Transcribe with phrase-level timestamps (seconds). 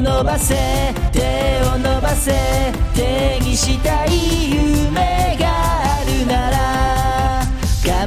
[0.00, 0.54] 伸ばせ
[1.12, 2.32] 手を伸ばせ
[2.94, 4.10] 手にしたい
[4.50, 5.46] 夢が
[5.98, 7.42] あるなら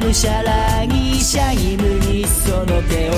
[0.00, 3.12] むしゃらにシャイムにその手を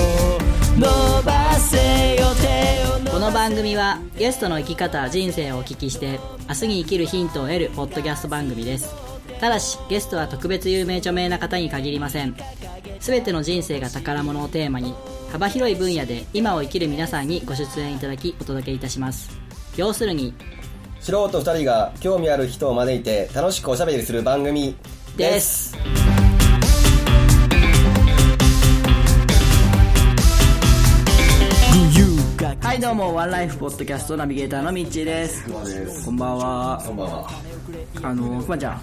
[0.77, 8.93] 伸ばせよ手をこの番組はゲストの生き方人生をお聞きして明日に生きるヒントを得るポッドキャスト番組です。
[9.39, 12.35] ただしゲストは特別有名著名な方に限りません。
[12.99, 14.93] 全ての人生が宝物をテーマに
[15.31, 19.29] 幅広い分野で今を生きる皆さんにご出演いただきお届けいたします。
[19.75, 20.33] 要するに
[20.99, 24.75] 素人2人が興味ある人を招いて楽しくおしゃべりする番組
[25.15, 25.77] です。
[32.61, 35.45] はいどうもワンライフポッドキャストナビゲーターのみっちーです。
[36.05, 36.83] こんばんは。
[36.85, 37.29] こんばんは。
[38.03, 38.81] あのくまちゃん、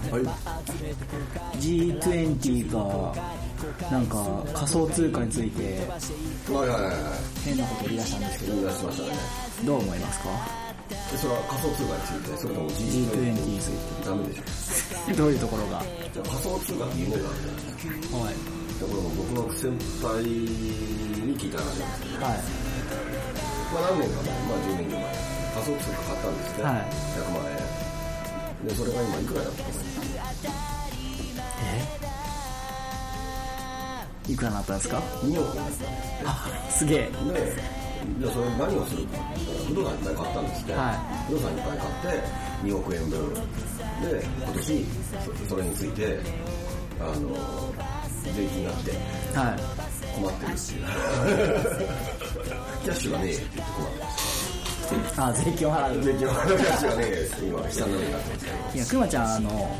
[1.59, 3.13] G20 が
[3.91, 5.61] なんか仮想通貨について
[7.43, 8.55] 変なこと言い出したんですけど
[9.65, 10.29] どう思いますか？
[11.11, 13.71] でそれは仮想通貨についてそれとも G20 につい
[14.05, 14.43] ダメでしょ。
[15.07, 15.81] て どういうところが？
[16.13, 18.33] じゃあ仮想通貨って夢があるじゃないですかはい。
[18.35, 19.71] でこれも僕の先
[20.03, 22.37] 輩に聞いた話なんですけど、はい。
[23.73, 25.09] まあ何年か前、まあ10年以上前、
[25.55, 26.63] 仮想通貨買ったんですね。
[26.65, 26.85] はい。
[27.15, 28.67] 100万円。
[28.67, 30.45] で、それが今いくらだったと思います
[31.65, 32.14] え？
[34.27, 35.57] いくらになったんですか ?2 億。
[36.25, 37.09] あすげえで、
[38.19, 39.03] じゃあそれ何をする？
[39.07, 39.17] か
[39.67, 40.73] 不動産いっぱい買ったんですって。
[40.73, 43.33] は不動産いっぱい買って、2億円分。
[43.33, 43.39] で、
[44.43, 44.85] 今年、
[45.45, 46.19] そそれについて、
[46.99, 47.29] あの、
[48.35, 48.91] 税金があって
[49.37, 49.59] はい
[50.15, 50.85] 困ってるっていう。
[52.83, 54.25] キャッシュがねえって言って困ってます。
[55.17, 57.07] あ税金を払う税金はキャッシュがね
[57.41, 58.57] 今、悲惨な目になってますけど。
[58.75, 59.77] いやくまちゃんあの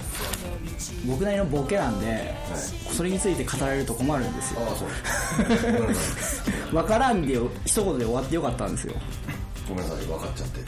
[1.05, 2.33] 僕なりのボケなんで、
[2.91, 4.85] それについて語られると困るんですよああ、そ
[6.73, 6.75] う。
[6.75, 8.93] わからんでよ一言で終わってよかったんですよ
[9.67, 10.61] ごめんなさい、分かっちゃって。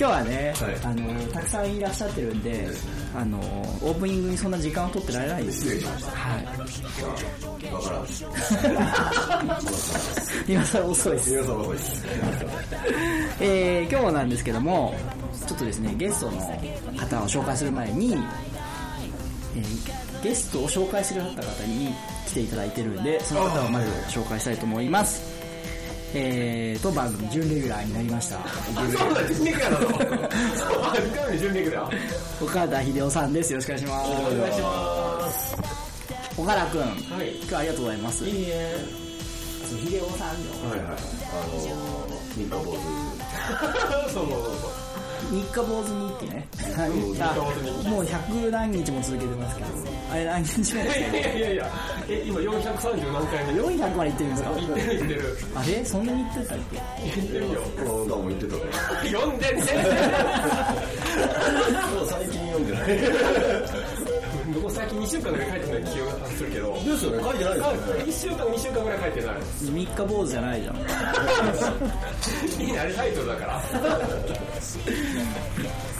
[0.00, 2.66] 今日はね、はいあのたくさんいらっしゃってるんで
[3.14, 5.68] あのオープニングにそんな時間を取ってられないんです。
[6.06, 6.48] はい。
[10.50, 12.06] 今更遅いです皆さん分かります。
[13.40, 14.94] えー今日なんですけども
[15.46, 16.40] ちょっとですねゲストの
[16.96, 18.14] 方を紹介する前に、
[19.54, 21.94] えーゲストを紹介する方々に
[22.26, 25.39] 来ていただいてるんでその方をまず紹介したいと思います
[26.14, 35.56] えーと番組準レギュラーになりましたそうだ、準レギュラーなのそう、あ、2回目に準レギュラー岡田秀夫さんですよろしくお願いしますお願いします。
[36.38, 36.86] 岡田くん、は
[37.22, 38.76] い今日はありがとうございますいいえ。
[39.70, 40.88] 秀夫さんのはいはい。
[40.88, 42.78] あのー、三日坊主。
[44.12, 44.89] そうそうそう
[45.30, 45.90] 三日坊主日
[46.26, 49.68] 記ね、はいうんあ三日坊主日記もう100何日も続けてますけど。
[50.10, 51.70] あれ何日目ですかいやいやいや、
[52.08, 54.50] え、今430何回目？400までいってるんですか？
[54.56, 55.38] 言ってる言ってる。
[55.54, 55.84] あれ？
[55.84, 56.80] そんなに言ってたっけ？
[57.04, 57.62] 言ってるよ。
[57.76, 58.62] この歌も言ってたね。
[59.12, 59.62] 読んでね。
[61.94, 62.82] もう最近読んでない。
[64.90, 66.74] 近2週間ぐらい書いてない記憶がするけど。
[66.74, 68.04] ですよね、書いてないですよね。
[68.04, 69.36] 1週間、2週間ぐらい書いてない。
[69.60, 70.80] 三日坊主じゃないじゃんい
[72.68, 73.62] いね、あれタイトルだから。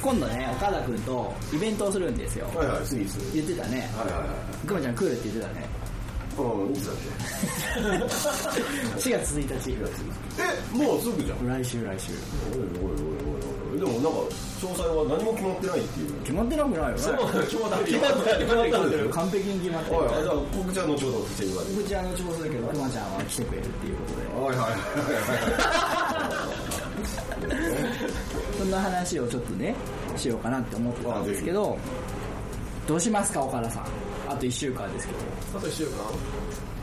[0.02, 3.18] 今度ね岡田君とイベントをするんですよはいはい、スイーツ。
[3.34, 4.26] 言ってたねはいはいは
[4.64, 4.66] い。
[4.66, 5.68] くまちゃん来るって言ってたね
[6.38, 6.96] うん、いつだっ
[8.96, 9.76] 4 月1日け
[10.42, 11.46] え、もうすぐじゃん。
[11.46, 12.12] 来週来週
[12.52, 13.29] おいおいおいおい。
[13.80, 14.20] でもなんか、
[14.60, 16.12] 詳細は何も決まってないっていう。
[16.20, 16.98] 決まってなくないよね。
[17.00, 17.16] そう、
[17.48, 17.96] 決まってる。
[17.96, 18.44] 決まってる。
[18.44, 19.08] 決まってる。
[19.08, 21.80] 完璧に決まってるはい、あじゃあ、告知は後ほどして言われる。
[21.80, 24.28] こちらの調査だけどくまちゃんは来てくれるっていうことで。
[24.28, 26.60] はいはいはい
[28.58, 29.74] そんな話をちょっとね
[30.16, 31.78] しようかなって思ってたんですけど
[32.86, 33.86] どうしますか岡田さん。
[34.28, 35.18] あと1週間ですけど。
[35.58, 35.90] あと1週間？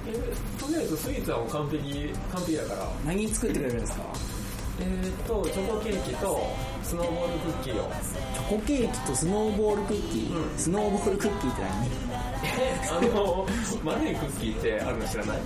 [0.08, 2.90] えとりあえずスイーツはもう完璧、完璧だから。
[3.06, 4.04] 何作ってくれるんですか？
[4.80, 6.40] えーっと、チョコケーキと
[6.88, 7.92] スノーボールクッキーを。
[7.92, 13.46] チョコケーキとスノーボールクッキー、うんスノーボールクッキーってえ、あの、
[13.84, 15.38] 丸いクッキーってあるの知らない？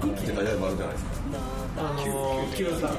[0.00, 1.10] クッキーって大体丸じゃないですか。
[1.78, 1.96] あの、
[2.54, 2.94] キューザー。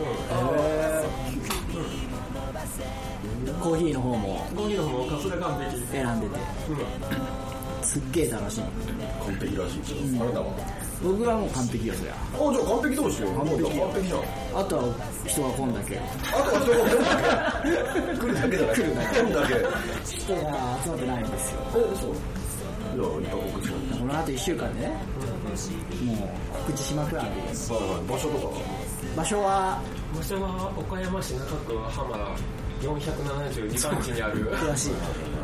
[3.46, 5.78] 何コーヒーの方もコーヒーの方もカスレ完璧。
[5.88, 6.36] 選んでて
[6.70, 7.86] うん。
[7.86, 8.68] すっげえ楽しみ
[9.26, 10.48] 完璧らしいけど、あれだわ。
[11.04, 13.28] 僕はもう完璧よそりゃあ、じゃあ完璧同士よ。
[13.32, 14.22] 完璧完璧じゃん。
[14.54, 14.84] あとは
[15.26, 16.02] 人が来んだけあ
[16.44, 16.72] とは人
[18.06, 18.76] が来るだけじゃない。
[18.78, 19.16] 来るだけ。
[19.16, 19.54] 来るだけ。
[20.06, 20.42] 人が
[20.84, 22.16] 集まってないんですよえ、そう。
[22.92, 24.88] いっぱい告知このあと1週間でね
[26.04, 26.18] もう
[26.68, 28.52] 告知しまくらんではいはい、場所とかは？
[29.16, 29.82] 場所は？
[30.14, 32.36] 場所は岡山市中区浜
[32.82, 34.92] 472番地にある、詳しい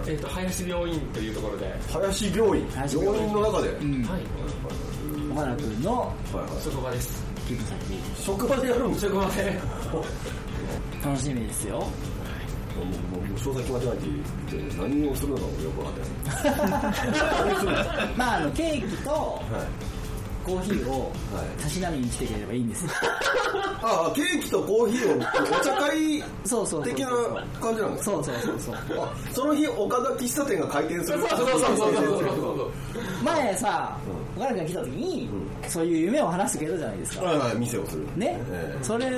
[0.07, 2.67] えっと、林病院というところで、林病院。
[2.71, 3.69] 林病院病院の中で？
[3.69, 4.21] うんはい。
[5.37, 6.13] 岡山田君の
[6.63, 7.23] 職場です。
[7.47, 7.77] 寄付先
[8.25, 9.61] 職場でやるんですよ職場で。
[11.05, 11.77] 楽しみですよ。
[11.77, 12.91] もうも
[13.21, 14.07] う詳細決まってないって
[14.51, 15.99] 言って何をするのかもよく分かって
[16.39, 18.09] ない。
[18.17, 19.97] まああのケーキとはい。
[20.47, 22.85] コーヒーをはいたしなみに来てくれればいいんです。
[22.85, 22.91] よ
[23.83, 27.09] ああケーキとコーヒーをお茶会そうそう的な
[27.59, 28.75] 感じなんですかそうそうそうそう。
[29.03, 32.71] あその日岡田喫茶店が開店するそうそうそうそうそう。
[33.25, 35.29] 前さ岡田君が来た時に
[35.67, 37.25] そういう夢を話してくれたじゃないですか。
[37.25, 38.03] はいはい店をする。
[38.15, 38.39] ね。
[38.51, 38.83] ええ。
[38.83, 39.09] それ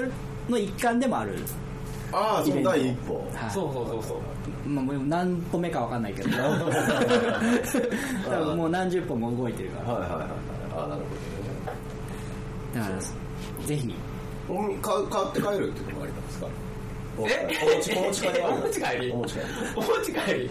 [0.50, 1.36] の一環でもある。
[2.12, 3.16] ああその第一歩。
[3.36, 3.52] はい。
[3.52, 4.18] そうそうそうそう。
[4.70, 6.30] まあ、もう何歩目かわかんないけど。
[8.30, 9.94] 多分もう何十歩も動いてるから。
[9.94, 10.30] はいはいはいはい。
[10.78, 11.02] ああなる
[12.76, 12.98] だから
[13.68, 13.94] ぜひ。
[14.82, 16.48] 買って帰るっていうのもありなんですか？
[17.20, 17.20] え？
[17.20, 17.24] お
[17.78, 19.12] 持ちお持ち帰りお持ち帰り？
[19.12, 19.44] お持ち帰り。
[19.76, 20.50] お持ち帰り？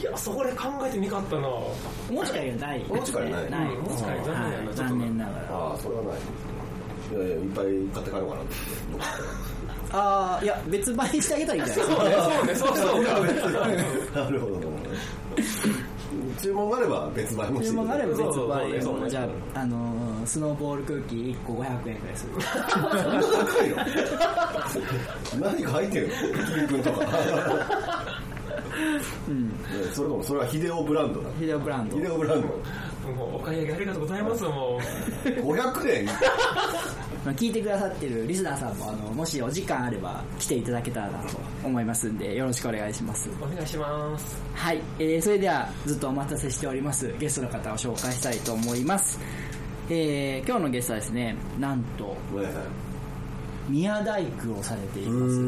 [0.00, 1.46] いやそれ考えてみかったな。
[1.48, 1.74] お
[2.10, 2.84] 持ち帰りはない。
[2.88, 3.50] お持ち帰りない。
[3.50, 3.74] ない。
[3.74, 3.84] うん。
[3.84, 4.54] お持ち帰り残念やなはい。
[4.54, 4.72] ちょっと。
[4.82, 5.44] 残念ながら。
[5.50, 6.14] ああそれはない。
[7.10, 8.54] いやいやいっぱい買って帰ろうかなって。
[9.92, 12.46] ああいや別売してあげたらいいんじゃない？
[12.46, 14.14] ですかそうねそうねそうそう。
[14.14, 14.60] かなるほど。
[16.40, 18.48] 注文があれば別売も注文があれば別売そう
[18.82, 22.32] そうじゃあ、あのースノーボールクッキー1個500円くらいする。
[22.70, 22.88] そんな
[23.44, 23.76] 高いの
[25.50, 26.08] 何か入ってる？
[26.08, 26.12] の
[26.46, 27.00] キリ君とか
[29.28, 29.52] うん。
[29.92, 31.34] それともそれはヒデオブランドなの。
[31.34, 31.96] ヒデオブランド。
[31.96, 32.48] ヒデオブランド。
[33.12, 34.80] もうお買い上げありがとうございますも
[35.24, 36.06] 500円？
[37.24, 43.28] まあ聞いてくださってるリスナーさんもあのもしお時間あれば来ていただけたらなと思いますんでよろしくお願いします。
[43.28, 44.42] うお願いします。
[44.54, 49.18] はい、えー、それではずっとお待たせしておりますゲストの方を紹介したいと思います。
[49.88, 52.16] えー、今日のゲストはですねなんと
[53.68, 55.40] 宮大工をされています。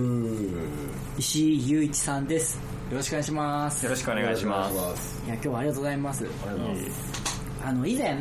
[1.18, 2.58] 石井雄一さんです
[2.92, 3.84] よろしくお願いします。
[3.86, 5.24] よろしくお願いします。
[5.24, 6.24] いや今日はありがとうございます。
[6.24, 7.32] ありがとうございます
[7.64, 8.14] あの以前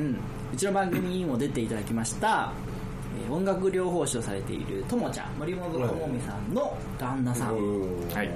[0.54, 2.54] うちの番組にも出ていただきました、
[3.26, 7.56] えー音楽療法士をされているともちゃん森本智美さんの旦那さん
[8.14, 8.32] はい。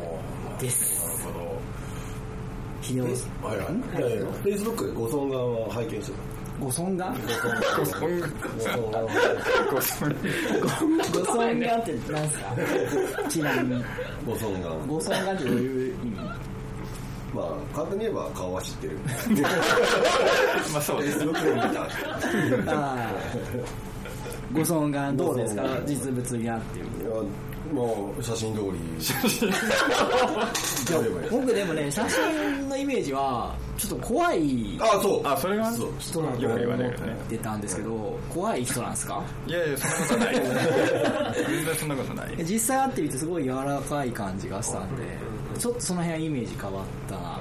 [0.61, 1.01] です。
[1.23, 1.61] なるほど。
[2.81, 3.67] 秀夫はいはい。
[3.71, 6.17] フェイスブックでご尊顔は拝見して
[6.59, 7.19] ご尊願た。
[7.77, 8.29] ご尊顔。
[8.91, 10.15] はご尊
[11.13, 13.29] ご尊願って何すか？
[13.29, 13.83] ちなみに。
[14.25, 14.77] ご尊顔。
[14.87, 15.84] ご尊願ってどういう
[17.35, 18.97] まあ、簡単に言えば顔は知ってる。
[20.73, 21.23] まあそうです。
[21.23, 21.81] よく見た。
[21.81, 21.87] あ
[22.67, 23.11] あ
[24.53, 25.63] ご尊願どうですか？
[25.85, 27.09] 実物にあっていういや、
[27.73, 28.69] もう写真通り。
[31.29, 35.27] 僕でもね写真のイメージはちょっと怖いあ、そう。
[35.27, 35.71] あ、それが？
[35.73, 36.91] そう人なんだよく言わと思。
[36.91, 36.95] っ
[37.27, 39.21] てたんですけど怖い人なんですか？
[39.47, 40.35] いやいや、そんなことない。
[41.49, 42.35] 全然そんなことない。
[42.45, 45.03] 実際会ってみてすごい柔らかい感じがしたんで
[45.59, 47.15] ちょっとその辺イメージ変わった。
[47.15, 47.39] な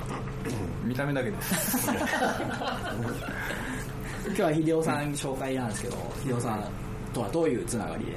[0.84, 1.42] 見た目だけで。
[1.42, 1.90] す。
[4.26, 6.64] 今日は秀夫さん紹介なんですけど秀夫さん
[7.12, 8.12] とはどういうつながりで？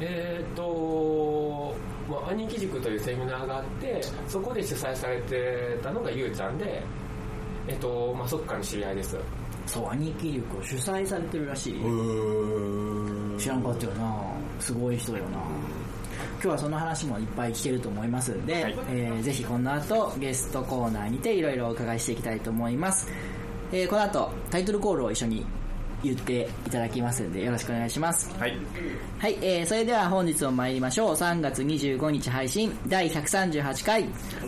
[0.00, 1.74] えっ、と、
[2.08, 6.82] まあ、兄貴塾というセミナーがあってそこで主催されてたのがゆうちゃんで
[7.68, 9.18] えっ、と、まあ、そっからの知り合いです。
[9.66, 11.74] そう兄貴力を主催されてるらしい、
[13.38, 14.22] 知らんかったよな。
[14.60, 15.30] すごい人だよな。
[15.38, 15.75] 今
[16.46, 18.78] 日はその話もいっぱい聞けると思いますんで、はい。
[18.90, 23.08] えーぜひこの後ゲストコーナーにていろいろお伺いしていきたいと思います、
[23.72, 25.44] えーこの後タイトルコールを一緒に
[26.02, 28.32] 言っていただきますんでよろしくお願いします。
[28.38, 28.56] はい。
[29.18, 31.14] はい、えー、それでは本日も参りましょう。
[31.14, 34.04] 3月25日配信第138回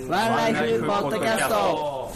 [0.09, 2.13] ワンライフポッドキャスト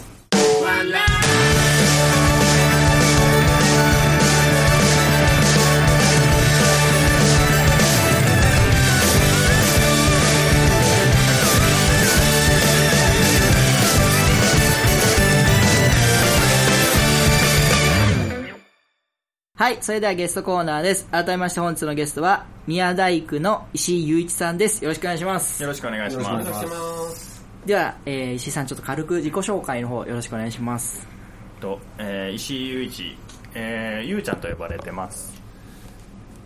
[19.63, 21.07] はい、それではゲストコーナーです。
[21.09, 24.83] 改めまして本日のゲストは、宮大工の石井雄一さんです。
[24.83, 25.63] よろしくお願いします。
[25.63, 26.49] よろしくお願いします。
[26.49, 31.07] ますでは、えー、石井さんちょっと軽く自己紹介の方よろしくお願いします。
[31.61, 33.17] と、えー石井雄一、
[33.55, 35.41] えーゆうちゃんと呼ばれてます。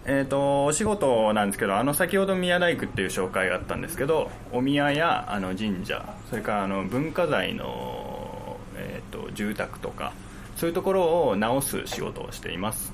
[0.06, 10.14] えっ、と、お仕事なんですけど、あの、先ほど宮大工っていう紹介があったんですけど、お宮やあの神社、それからあの文化財の、えー、と住宅とか、
[10.58, 12.92] そういうところを直す仕事をしています。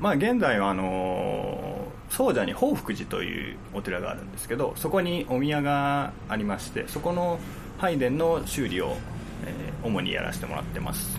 [0.00, 7.40] まあ、現在はあの総社に報福寺というお寺があるんですけどそこにお宮がありましてそこの
[7.78, 8.96] 拝殿の修理を、
[9.44, 11.16] えー主にやらせてもらってます。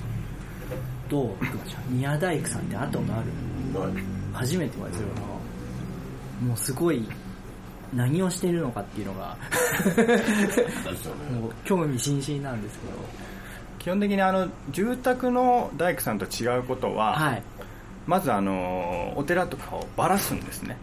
[1.09, 1.29] どう
[1.89, 3.23] 宮大工さんって会ったことあ
[3.73, 3.79] る？
[3.79, 5.21] はい初めてお会いするな
[6.47, 7.07] もうすごい、
[7.93, 9.37] 何をしてるのかっていうのが、
[11.65, 13.28] 興味津々なんですけど。
[13.89, 17.43] 基本的にあの住宅の大工さんと違うことは、はい。
[18.05, 20.77] まずあのお寺とかをばらすんですね。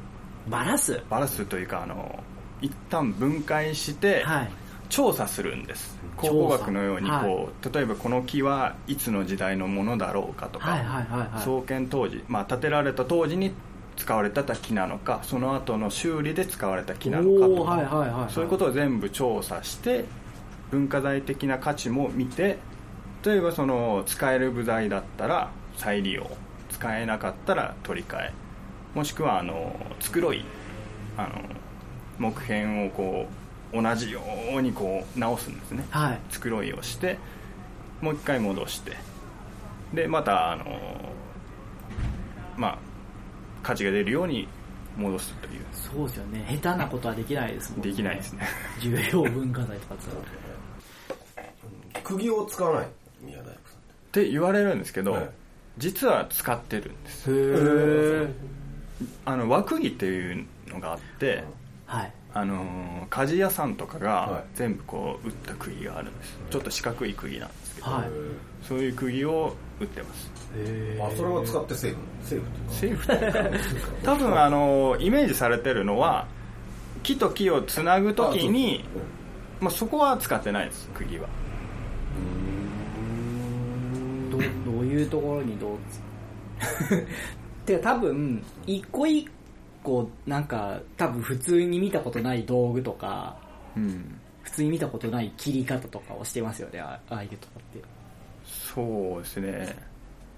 [0.48, 1.00] バラす？
[1.08, 2.18] ばらすというかあの
[2.60, 4.50] 一旦分解してはい。
[4.88, 5.96] 調査するんです。
[6.16, 11.44] 考古学のようにこう、例えばこの木はいつの時代のものだろうかとか、はいはいはいはい。
[11.44, 13.52] 創建当時、まあ、建てられた当時に
[13.96, 18.32] 使われてた木なのかその後の修理で使われた木なのかとか、はいはいはいはい。
[18.32, 20.04] そういうことを全部調査して
[20.70, 22.58] 文化財的な価値も見て
[23.26, 26.30] 例えばその使える部材だったら再利用。
[26.70, 28.32] 使えなかったら取り替え。
[28.94, 30.44] もしくはあの繕い。
[31.16, 31.42] あの
[32.20, 33.26] 木片をこ
[33.72, 34.22] う同じよ
[34.56, 35.84] うにこう直すんですね。
[35.90, 36.20] はい。
[36.30, 37.18] 繕いをして
[38.00, 38.96] もう一回戻して。
[39.92, 40.64] でまたあの
[42.56, 42.78] まあ
[43.64, 44.46] 価値が出るように
[44.96, 45.62] 戻すという。
[45.72, 46.46] そうですよね。
[46.62, 47.90] 下手なことはできないですもんね。
[47.90, 48.46] できないですね。
[48.80, 50.14] 重要文化財とか使う
[52.04, 52.88] 釘を使わない
[53.26, 53.54] 宮大工さんっ
[54.12, 55.28] て言われるんですけど、はい。
[55.78, 57.30] 実は使ってるんです。
[57.30, 57.34] へ
[58.24, 58.28] え
[59.26, 61.44] あの輪釘っていうのがあって
[61.86, 62.12] はい。
[62.32, 64.44] あのー鍛冶屋さんとかはがい。
[64.54, 66.38] 全部こう打った釘があるんです。
[66.50, 68.08] ちょっと四角い釘なんですけどはい。
[68.66, 70.30] そういう釘を打ってます。
[70.56, 73.24] へあそれを使ってセーフセーフってセーフって
[73.74, 73.88] いうか。
[74.02, 76.26] 多分あのイメージされてるのは
[77.02, 78.84] 木と木をつなぐときに
[79.60, 81.28] まあ、そこは使ってないです釘は
[84.36, 85.76] どどういうところにどう
[87.66, 89.28] てか多分一個一
[89.82, 93.36] 個なんか多分普通に見たことない道具とか
[93.76, 94.18] うん。
[94.42, 97.82] 普通に見たことない切り方とかをしてますよねあああいうとこって。
[98.44, 99.76] そうですね。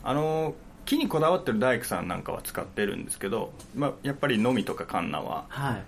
[0.02, 0.54] あの
[0.86, 5.82] 木にこだわってる大工さんなんかは使ってるんですけど、まあ、やっぱりのみとかカンナははい。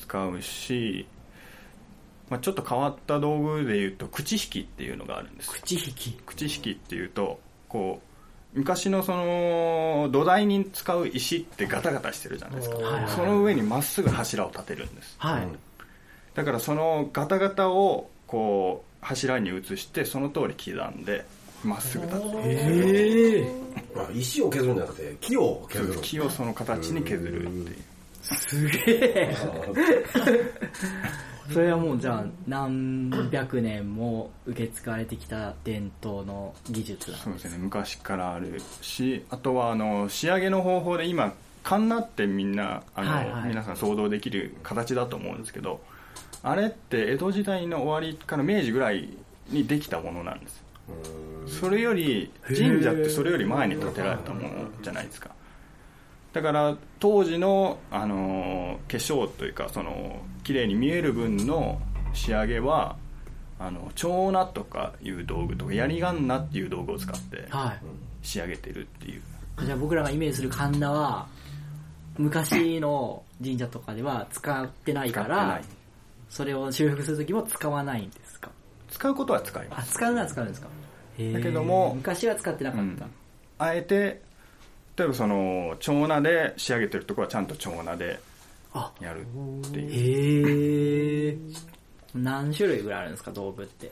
[0.00, 1.08] 使うし、
[2.30, 5.50] まあ、ちょっと変わった道具でいうと口引きっていうのがあるんです。
[5.50, 6.12] 口引き。
[6.24, 7.40] 口引きっていうと
[7.74, 8.00] こ
[8.54, 15.16] う昔のその土台に使う石ってガタガタしてるじゃないですか、はいはいその上にまっすぐ柱を立てるんです。
[15.18, 15.58] はい、うん
[16.34, 21.24] だからそのガタガタをこう柱に移してその通り刻んで
[21.62, 23.52] まっすぐ立てるへえ
[23.96, 26.00] あ石を削るんじゃなくて木を削る。
[26.00, 27.76] 木をその形に削るっていう。
[28.22, 29.36] すげえ
[31.52, 43.48] それはもうじゃあ何百年も受け継がれてきた伝統の技術なんそうですね昔からあるしあとはあの仕上げの方法で今カンナってみんなあの、はいはい。
[43.48, 45.80] 皆さん想像できる形だと思うんですけど
[46.42, 49.08] あれって江戸時代の終わりから明治ぐらい
[49.48, 50.62] にできたものなんです。
[51.46, 54.50] それより神社ってそれより前に建てられたもの
[54.82, 55.30] じゃないですか
[56.34, 61.80] だから当時の、あの化粧というかその綺麗に見える分の
[62.12, 62.96] 仕上げは
[63.58, 67.80] あの蝶菜とかいう道具とか槍鉋ナっていう道具を使ってはい。
[68.26, 69.22] 仕上げてるっていう。
[69.64, 71.26] じゃあ僕らがイメージする神田は
[72.18, 75.60] 昔の神社とかでは使ってないから
[76.28, 78.50] それを修復するときも使わないんですか？
[78.90, 80.68] 使うことは使いまあす使うのは使うんですか？
[81.32, 83.10] だけども昔は使ってなかった、うん。
[83.58, 84.22] あえて
[84.96, 88.20] 例えばその蝶菜で仕上げてるところはちゃんと蝶菜で
[88.72, 91.28] あやるっていう。
[91.28, 91.38] へえ。
[92.14, 93.90] 何種類ぐらいあるんですか道具って？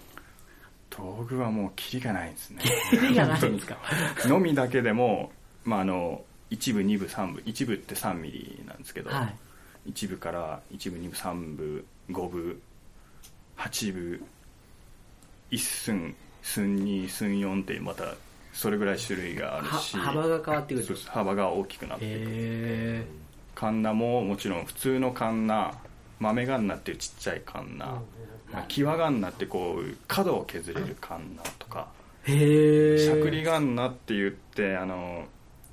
[0.90, 2.62] 道具はもうキリがないですね。
[2.90, 3.78] キリがないんですか？
[4.28, 5.32] のみだけでも、
[5.64, 9.24] まあ、あの1部2部3部1部って3ミリなんですけど、は
[9.86, 9.90] い。
[9.90, 12.60] 1部から1部2部3部5部
[13.56, 14.22] 8部
[15.50, 18.14] 1寸寸2寸4ってまた
[18.52, 20.86] それぐらい種類があるはし幅が変わってくる。
[20.86, 21.10] そうです。
[21.10, 23.06] 幅が大きくなっていくへ
[23.54, 25.74] カンナももちろん普通のカンナ
[26.20, 27.86] 豆カンナっていうちっちゃいカンナ、
[28.52, 31.88] まあ、キワカンナってこう角を削れるカンナとか
[32.26, 35.24] えへえしゃくりカンナって言ってあの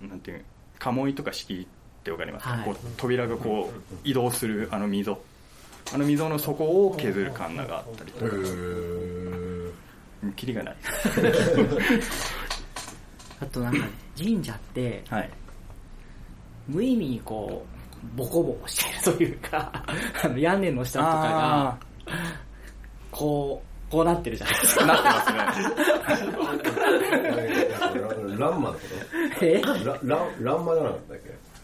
[0.02, 0.46] なんていう
[0.80, 1.68] 鴨居とか敷居っ
[2.04, 2.66] てわかりますか、はい。
[2.66, 5.22] こう扉がこう移動するあの溝。
[5.92, 8.36] あの溝の底を削るカンナがあったりとか。
[8.36, 9.74] うん
[10.36, 10.76] キリがない
[13.42, 15.30] あとなんか神社ってはい。
[16.68, 17.66] 無意味にこ
[18.16, 19.72] うボコボコしてるというか
[20.24, 21.78] あの屋根の下とかが
[23.12, 24.86] こうこうなってるじゃないですか。
[24.86, 25.40] なってますね。
[28.38, 28.80] ランマのこ
[29.42, 29.68] えと？
[29.84, 31.18] ラランランマじゃなかったっ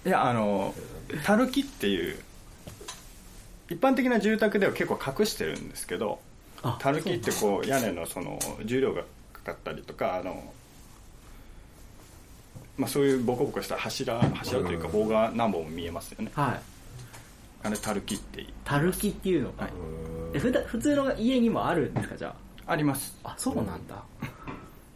[0.03, 0.09] け？
[0.09, 0.73] いやあの
[1.23, 2.17] たるきっていう
[3.69, 6.19] 一般的な住宅では結構隠してるんですけど
[6.63, 9.03] あたるきってこう屋根のその重量が
[9.33, 10.51] かかったりとかあの、
[12.77, 16.31] まあ、そういうボコボコした柱柱というか棒が何本も見えますよね。
[16.33, 16.59] はい。
[17.63, 19.73] あれたるきってたるきっていうのか、はい。
[20.33, 22.35] えふだ普通の家にもあるんですかじゃ
[22.67, 22.75] あ？
[22.75, 23.17] ります。
[23.23, 24.03] ああそうなんだ。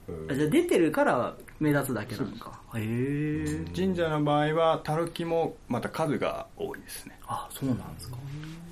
[0.07, 0.31] うん。
[0.31, 2.59] あじゃあ出てるから目立つだけなのか。
[2.75, 3.65] へえ。
[3.75, 7.17] 神社の場合はたるきもまた数が多いですね。
[7.27, 8.17] あそうなんですか。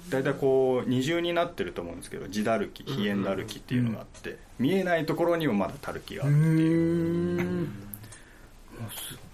[0.09, 7.65] 大体こう二重になってると思うんですけど地だるき飛燕だるきっていうのがあって、見えないところにもまだたるきがあうるーんもう。
[7.65, 7.86] す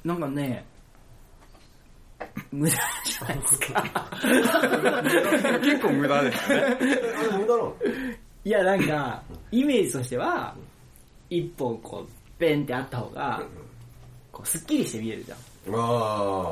[0.04, 0.66] なんかね
[2.52, 4.10] 無駄じゃないですか。
[5.62, 6.56] 結構無駄ですね。
[6.56, 6.76] あれ
[7.38, 7.76] 無駄なの？
[8.46, 10.56] いやなんかイメージとしては
[11.30, 13.44] 一本こうペンってあった方が
[14.32, 15.38] こうすっきりして見えるじゃん。
[15.38, 15.80] ああなる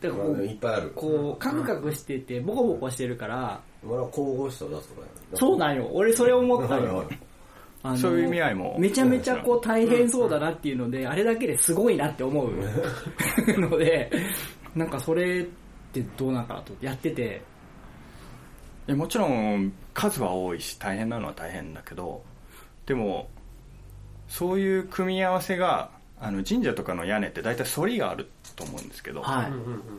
[0.00, 0.08] ど。
[0.08, 0.90] だからこうまあねいっぱいある。
[0.94, 5.88] こうカクカクしててボコボコしてるからまだ神々しさを出すとかそうなんよ。
[5.92, 7.08] 俺それ思ったよ
[7.96, 8.76] そういう意味合いも。
[8.78, 12.52] めちゃめちゃこう大変そうだなっていうので、あれだけですごいなって思う。
[13.58, 14.10] ので、
[14.74, 15.44] なんかそれっ
[15.92, 17.42] てどうなんかなとやってて、
[18.88, 22.22] えもちろん数は多いし大変なのは大変だけど
[22.86, 23.28] でも
[24.28, 25.90] そういう組み合わせが
[26.20, 29.46] あの神社とかの屋根って大体反りがあると思うんですけど、はい。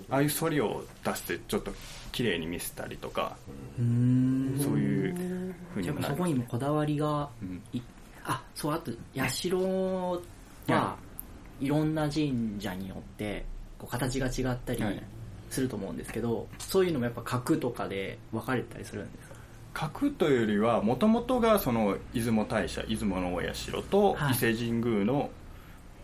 [0.09, 1.71] ああいう反りを出してちょっと
[2.11, 3.35] 綺麗に見せたりとか
[3.77, 4.59] うーん。
[4.59, 5.15] そういう
[5.73, 6.15] ふうにもなる。
[6.15, 7.61] こにもこだわりがうん。
[7.73, 7.81] い、
[8.25, 9.47] あ、そう、あと、社
[10.67, 10.97] は、
[11.61, 11.67] い。
[11.67, 13.45] ろんな神社によって、
[13.77, 15.03] こう形が違ったりはい。
[15.49, 19.35] すると思うんですけど、そういうのもやっぱ格とかで分かれたりするんですか？
[19.73, 24.33] 格というよりはもともとがその出雲大社出雲の大社とはい。
[24.33, 25.29] 伊勢神宮の、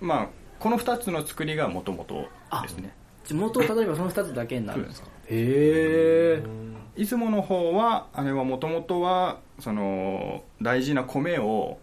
[0.01, 0.27] まあ
[0.59, 2.27] この2つの作りがもともと
[2.63, 2.91] ですね
[3.25, 4.81] 地元、例えばその2つだけになる。
[4.81, 5.07] んですか。
[5.27, 6.75] へー。
[6.95, 11.77] 出雲の方はあれはもともとはその大事な米を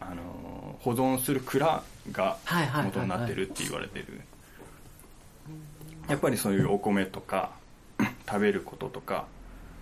[0.00, 2.84] あの保存する蔵がはいはいはいはい。
[2.86, 4.20] 元になってるって言われてる。
[6.08, 7.52] やっぱりそういうお米とか
[8.28, 9.26] 食べることとか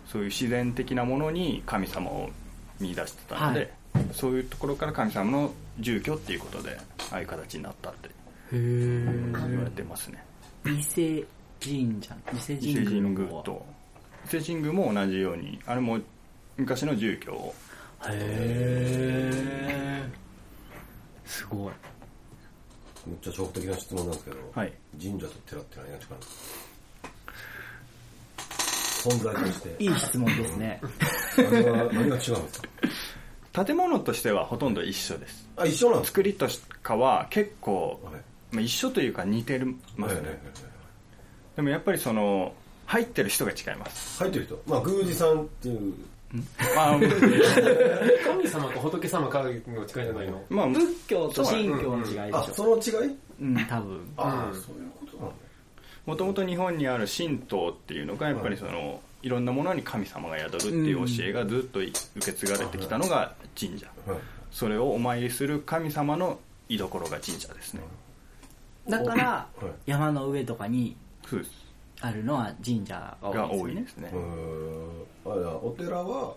[0.06, 2.30] そういう自然的なものに神様を
[2.80, 3.72] 見出してたので、
[4.12, 6.78] そういうところから神様の住居っていうことで
[7.12, 8.10] ああいう形になったって。
[8.52, 10.22] 言われてますね
[10.66, 11.24] 伊勢
[11.60, 13.66] 神社伊勢神伊勢神宮と
[14.24, 15.98] 伊勢神宮も同じようにあれも
[16.56, 17.54] 昔の住居を。
[18.06, 20.08] へえ
[21.24, 21.72] すごい。
[23.06, 24.72] めっちゃ長期的な質問なんですけど、はい。
[25.00, 26.08] 神社と寺って何が違うんです
[29.04, 29.10] か？
[29.10, 29.76] 存在として。
[29.82, 30.80] いい質問ですね。
[31.36, 32.62] 何が何が違うんです
[33.52, 33.64] か？
[33.64, 35.46] 建物としてはほとんど一緒です。
[35.56, 36.16] あ一緒なんですか？
[36.16, 36.46] 作りと
[36.82, 38.22] かは結構、はい
[38.54, 40.38] まあ、一緒というか似てますね、はいはいはいはい
[41.56, 42.52] でもやっぱりその
[42.86, 44.18] 入ってる人が違います。
[44.18, 44.60] 入ってる人。
[44.66, 45.94] まあ宮司さんっていう。
[46.74, 49.60] まあ 神様と仏様からの違い
[49.92, 50.44] じゃないの？
[50.50, 52.48] まあ仏教と神教の違いでしあょ。
[52.54, 52.76] その。
[52.76, 53.16] 違い？
[53.40, 54.00] うん多分。
[54.16, 54.60] ああ、うん。
[54.60, 55.34] そういうことなんだ。
[56.06, 59.44] もともと日本にある神道っていうのがやっぱりその、いろん。
[59.44, 64.18] なものに神様が宿るっていう教えがずっと受け継がれてきたのが神社、はい
[64.50, 66.38] それをお参りする神様の
[66.68, 67.80] 居所が神社ですね
[68.88, 69.90] だからはい。
[69.90, 70.96] 山の上とかに
[72.00, 74.10] あるのは神社がが多いですすね。
[74.12, 74.20] うー。
[74.20, 76.34] んあお寺は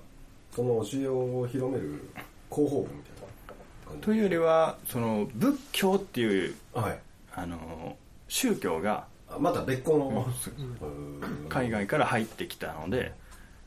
[0.55, 2.09] その教えを広める
[2.49, 3.53] 広報部みたいな
[3.87, 4.01] 感じ？
[4.01, 6.99] というよりはその仏教っていうはい。
[7.33, 7.95] あの
[8.27, 10.25] 宗教があまた別個の、
[11.49, 13.13] 海外から入ってきたので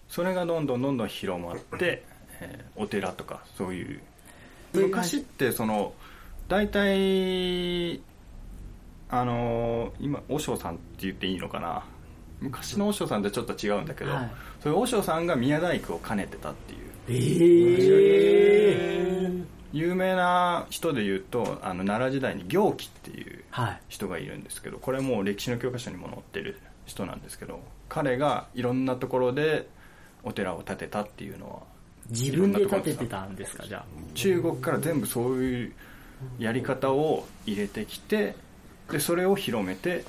[0.08, 2.02] それがどんどんどんどん広まって、
[2.40, 4.00] えーお寺とかそういう。
[4.72, 5.92] そういう昔ってその
[6.48, 8.00] 大体
[9.10, 11.82] あの今和尚さんって言っていいのかな？
[12.40, 14.30] 昔の和尚さんとはちょっと違うんだけど、はい。
[14.62, 16.80] そういう和尚さんが宮大工を兼ねてたっていう。
[17.08, 18.74] え
[19.26, 23.80] え有名な人で言うとあの奈良時代に行基っていうはい。
[23.88, 29.68] 人がいるんですけどこれもう歴史の教科書にも載ってる人なんですけど彼がいろんなところで
[30.24, 31.60] お寺を建てたっていうのは
[32.08, 33.84] 自分で建ててたんですかじゃあ。
[34.14, 35.72] 中国から全部そういう
[36.38, 38.34] やり方を入れてきて
[38.90, 40.04] でそれを広めて、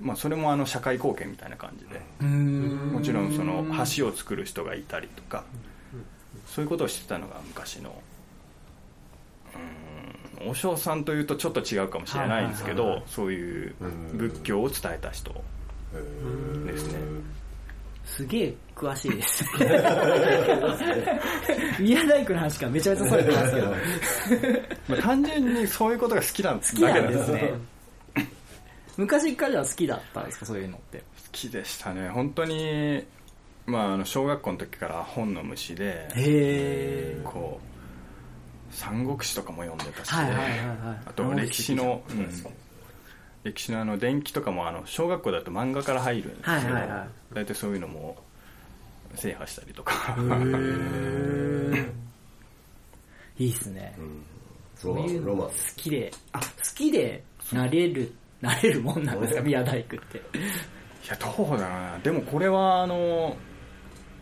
[0.00, 3.64] まあ、それもあの社会貢献みたいな感じでもちろんその
[3.96, 5.44] 橋を作る人がいたりとか
[6.46, 7.94] そういうことをしてたのが昔の
[9.54, 13.74] うーん和尚さんというとちょっと違うかもしれないんですけどそういう
[14.14, 15.32] 仏教を伝えた人
[16.66, 16.98] ですね
[18.04, 19.44] すげえ詳しいです。
[21.80, 23.70] 宮大工の話からめちゃめちゃそれてますけど。
[24.88, 27.52] まあ単純にそういうことが好きなん好きなんです好ね。
[28.96, 31.02] 昔から好きだったんですかそういうのって。
[31.32, 32.08] きでしたね。
[32.10, 33.02] 本当に
[33.66, 37.60] まああの小学校の時から本の虫でこ
[38.70, 42.28] う三国志とかも読んでたし、あと歴史の、うん
[43.44, 47.08] 歴史のあの伝記とかもあの小学校だと漫画から入るんですけど、はいはいはい。
[47.34, 48.16] 大体そういうのも
[49.14, 50.16] 制覇したりとか。
[50.18, 50.22] へ
[51.78, 52.02] え
[53.38, 53.94] いいっすね。
[54.76, 55.50] そういうの好ロマン。
[55.76, 60.18] きで、あ、好きでなれる、なれるもんなんですか、宮大工って。
[60.18, 60.20] い
[61.08, 61.98] やどうだろうな。
[62.02, 63.36] でもこれはあの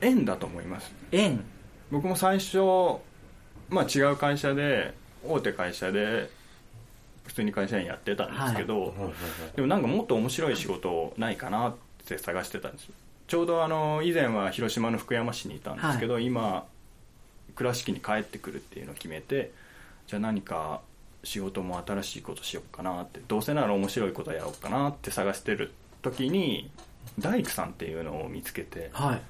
[0.01, 0.93] 縁だと思います。
[1.13, 1.43] 縁。
[1.91, 2.59] 僕も最初、
[3.69, 4.95] まあ、違う会社で
[5.27, 6.31] 大手会社で
[7.31, 8.93] 普通に会社員やってたんですけど、
[9.55, 11.75] でもなんかもっと面白い仕事ないかなっ
[12.09, 12.95] て探してたんですよ。
[13.29, 16.67] ちょうどあの以前は広島の福山市にいたんですけど、今
[17.55, 19.53] 倉敷に帰ってくるっていうのを決めて
[20.09, 20.81] じゃあ何か
[21.23, 25.71] 仕事も新しいことしようかなってどうせなら面白いことやろうかなって探してる
[26.03, 26.69] 時に
[27.21, 29.23] 大工さんっていうのを見つけてはい。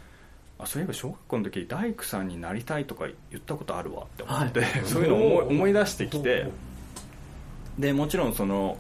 [0.59, 4.71] あそういえば小学校の時大工さんになりたいとか言ったことあるわって思って、はい。
[4.87, 6.49] そういうのを思い出してきて
[7.81, 8.79] でもちろんその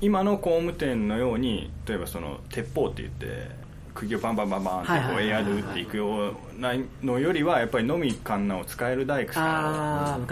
[0.00, 3.48] 今の工務店のように例えばその鉄砲って言って
[3.94, 10.26] 釘をバンバンバンバンってこうエアで打っていくようなのよりはやっぱりのみカンナを使える大工さんを。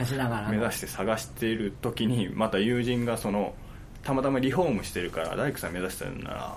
[0.51, 3.55] 目指して探している時にまた友人がその
[4.03, 6.57] たまたまリフォームしてるから大工さん目指してるなら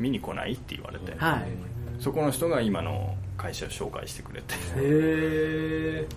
[0.00, 2.02] 見に来ないって言われて、はい。
[2.02, 6.08] そこの人が今の会社を紹介してくれてへえ。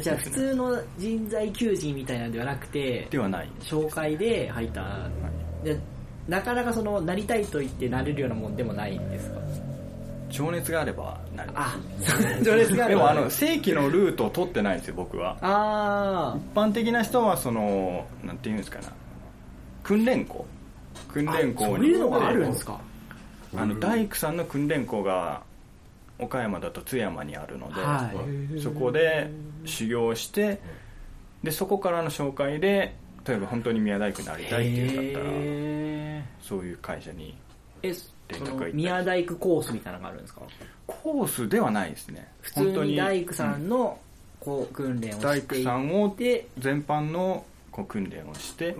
[0.00, 3.48] じゃあ普通の人材求人みたいなのではなくて、ではない。
[3.60, 5.08] 紹介で入った、
[5.64, 5.78] で
[6.28, 9.40] なかなかその、なりたいと言ってなれるようなもんでもないんですか？
[10.30, 11.76] 情熱があればなりまあ、
[12.44, 15.38] それですかすでもあの正規のルートを取ってないんですよ僕は。
[15.40, 18.92] あ一般的な人はそのなんていうんですかな。
[19.82, 20.44] 訓練校。
[21.10, 22.78] 訓ー練校にそういうのがあるんですか？
[23.56, 25.42] あの大工さんの訓練校が
[26.18, 28.10] 岡山だと津山にあるので、は
[28.54, 28.60] い。
[28.60, 29.30] そこで
[29.64, 30.60] 修行して
[31.42, 32.94] でそこからの紹介で
[33.26, 37.94] 例えば本当に宮大工になりたいっていうんだったらへそういう会社にー
[38.30, 40.42] え、宮大工コースみたいなのがあるんですか？
[40.86, 42.26] コースではないですね。
[42.40, 43.98] 普通に大工さんの
[44.40, 45.60] こう訓練を大工して。
[45.60, 48.76] いさんをて、全般のこう訓練をして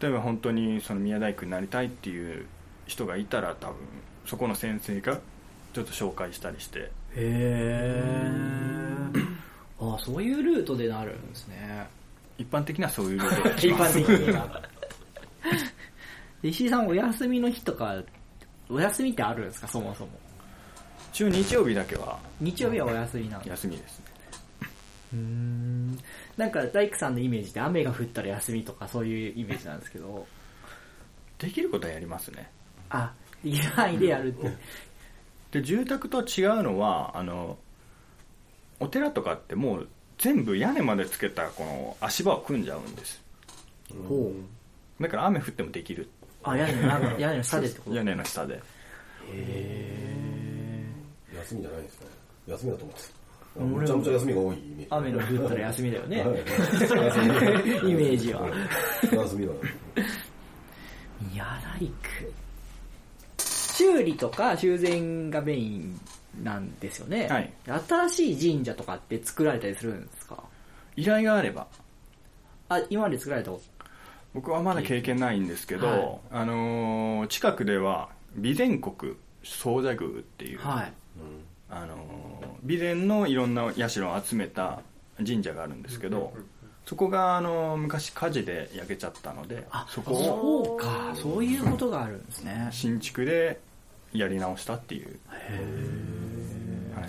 [0.00, 2.46] 例えば本当にその宮大工になりたいっていう
[2.86, 3.76] 人がいたら多分
[4.24, 5.18] そこの先生が
[5.74, 6.78] ちょっと紹介したりして。
[6.78, 8.30] へえ。
[9.80, 11.86] あそういうルートでなるんですね。
[12.38, 14.62] 一般的にはそういうルートで 一般的には。
[16.42, 18.02] で石井さん、お休みの日とか、
[18.68, 20.10] お休みってあるんですか、そもそも。
[21.12, 24.04] 一応日曜日だけは日曜日はお休みなん休みですね
[25.12, 25.98] うーん。
[26.36, 30.26] なんか、大工さんのイメージって雨が降ったら休みとかそういうイメージなんですけど、
[31.38, 32.50] できることはやりますね
[32.90, 33.12] あ、
[33.42, 34.52] できる範囲でやるって。
[35.50, 37.58] で住宅と違うのはあの
[38.80, 39.88] お寺とかってもう
[40.18, 43.22] 全部屋根までつけたこの足場を組んじゃうんです。
[44.08, 44.32] ほ
[44.98, 45.02] う。
[45.02, 46.08] だから雨降ってもできる。
[46.42, 47.96] あ、屋根の中、 屋根の下でってこと？
[47.96, 48.60] 屋根の下で。
[51.36, 52.06] 休みじゃないですね。
[52.48, 53.08] 休みだと思ってた
[53.56, 54.86] 俺もめちゃめちゃ休みが多いイメージ。
[54.90, 56.22] 雨の降ったら休みだよね。
[56.22, 56.30] はい。
[57.90, 58.48] イメージは。
[59.12, 59.52] 休みだ
[61.32, 61.44] 宮
[61.78, 61.92] 大工。
[63.38, 66.00] 修理とか修繕がメイン
[66.42, 67.28] なんですよね。
[67.28, 67.52] はい
[67.88, 70.42] 新しい神社とかって作られたりするんですか？
[70.96, 71.66] 依頼があれば
[72.68, 73.60] あ、今まで作られたこ
[74.32, 80.92] 僕はまだ経験ないんですけど、はいあのー近くでは備前国総社宮っていう、とはい。
[81.68, 84.82] あのー備前のいろんな社を集めた
[85.18, 86.32] 神社があるんですけど、
[86.86, 90.24] そこが、あのー昔火事で焼けちゃったのであ、そこを
[90.68, 91.12] そうか。
[91.16, 92.68] そういうことがあるんですね。
[92.70, 93.58] 新築で
[94.12, 95.18] やり直したっていう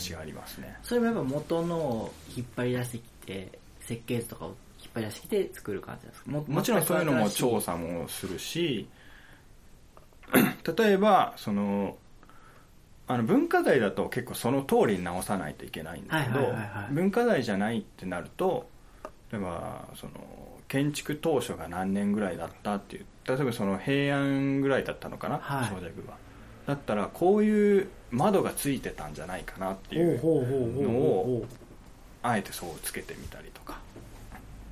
[0.01, 0.77] 話がありますね。
[0.83, 4.47] それもやっぱ元のを引っ張り出してきて、設計図とかを
[4.79, 6.31] 引っ張り出してきて作る感じですか？
[6.31, 7.73] ももちろんそういうのも調査。
[7.73, 8.87] 査もするし
[10.77, 11.97] 例えばその
[13.07, 16.53] あの文化財だと結構その通りに直さないといけないんですけど
[16.91, 18.69] 文化財じゃないってなると
[19.31, 20.11] 例えばその
[20.69, 25.37] 建築当初が何年ぐらいだったっていう例えばその平安ぐらいだったのかな？
[25.39, 25.69] はい。
[25.69, 26.15] 長者具は
[26.65, 31.47] だったらこういう窓がついてたんじゃないかなっていうのほう
[32.23, 33.79] あえてそうつけてみたりとか。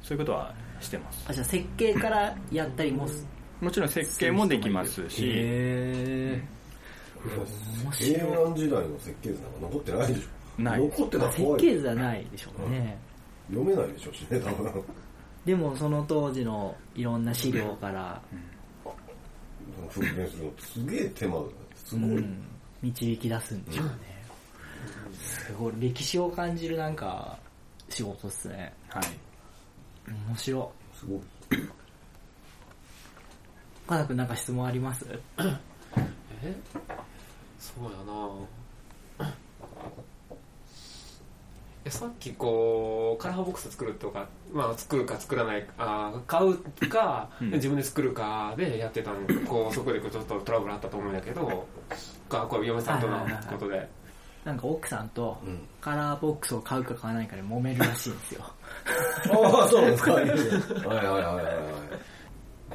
[0.03, 1.25] そういうことはしてます。
[1.29, 3.25] あ、じゃあ設計からやったりもす
[3.61, 5.23] もちろん設計もできますし。
[5.35, 6.41] へ
[7.83, 12.97] 面白い平安時代の設計図なんか残ってないでしょない残ってたら設計図はないでしょうね。
[13.49, 14.83] 読めないでしょうしね多分
[15.45, 18.21] でもその当時のいろんな資料から、
[19.89, 21.47] 復元するのすげえ手間だね
[21.89, 22.43] すごい、うん。
[22.83, 23.93] 導き出すんでしょうね。
[25.17, 27.37] すごい、歴史を感じるなんか
[27.89, 28.71] 仕事っすね。
[28.89, 29.03] はい。
[30.27, 30.97] 面白い。
[30.97, 31.19] すごい。
[33.87, 35.03] 岡田くんなんか質問あります？
[36.43, 36.55] え？
[37.59, 39.33] そうやなえ
[41.87, 46.57] さっきこうカラーボックス作るとか、まあ、作るか作らないあー買う
[46.89, 51.65] か、うん自分で作るかでやってたのこうそこでちょっとトラブルあったと思うんだけど
[52.29, 53.87] がこれ嫁さんとのことで
[54.45, 58.43] なんか奥さんとうんカラーボックスを買うか買わないかで揉めるらしいんですよ。
[59.31, 60.13] ああ、そうですか。
[60.13, 61.45] はいはいはいはいはい。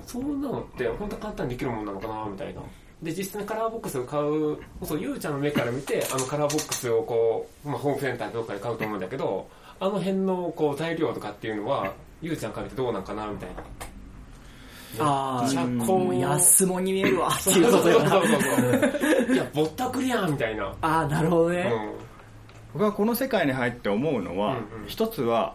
[0.07, 2.61] そんなのって本当簡単にできるもんなのかなみたいな
[3.05, 9.47] で実際にカラーボックスを買うそうゆうちゃんの目から見てあのカラーボックスをこう、まあ、ホームセンターとかで買うと思うんだけど
[9.79, 13.63] あの辺のこう材料とかっていうのはゆうちゃんから見てどうなんかなみたいな。
[14.97, 17.29] あ遮ー、光もう安物に見えるわ。
[17.29, 18.29] っ てそうそうそういうことよな。
[18.29, 18.41] そう
[19.27, 19.35] そう。
[19.35, 21.71] いやぼったくりやんみたいな、あー、なるほどね。
[21.73, 21.93] うん。
[22.75, 24.65] 僕はこの世界に入って思うのは、うんうん。
[24.87, 25.55] 一つは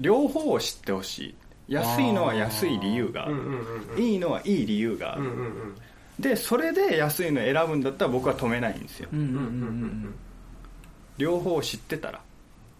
[0.00, 1.34] 両方を知ってほしい。
[1.68, 3.34] 安いのは安い理由がある。
[3.34, 4.02] うんうんうん。
[4.02, 5.74] いいのはいい理由がある、うんうんうん
[6.18, 9.08] でそれで安いの選ぶんだったら僕は止めないんですよ。
[9.12, 10.14] うんうんうんうん
[11.18, 12.20] 両方知ってたら。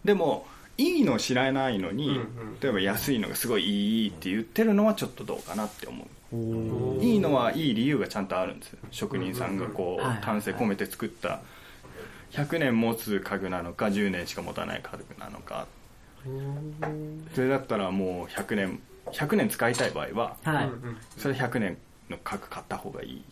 [0.05, 0.47] でも
[0.77, 2.61] いいの知らないのに、うんうん。
[2.61, 6.37] 例えば安いのがすごいいいって言ってるのはちょっとどうかなって思う。
[6.37, 7.03] うん。
[7.03, 8.79] いいのはいい理由がちゃんとあるんですよ。
[8.93, 11.41] 職人さんがこう丹精込めて作った。
[12.31, 15.67] 100年持つ家具なのか10年しか持たない家具なのか。
[17.35, 20.71] それだったらもう100年100年使いたい場合ははい。
[21.17, 21.77] それ100年
[22.11, 23.25] の家具買った方がいい。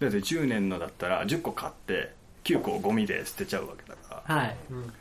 [0.00, 2.12] だって10年のだったら10個買って
[2.44, 4.34] 9個ゴミで捨てちゃうわけだから。
[4.36, 4.56] はい。
[4.70, 4.92] うんうん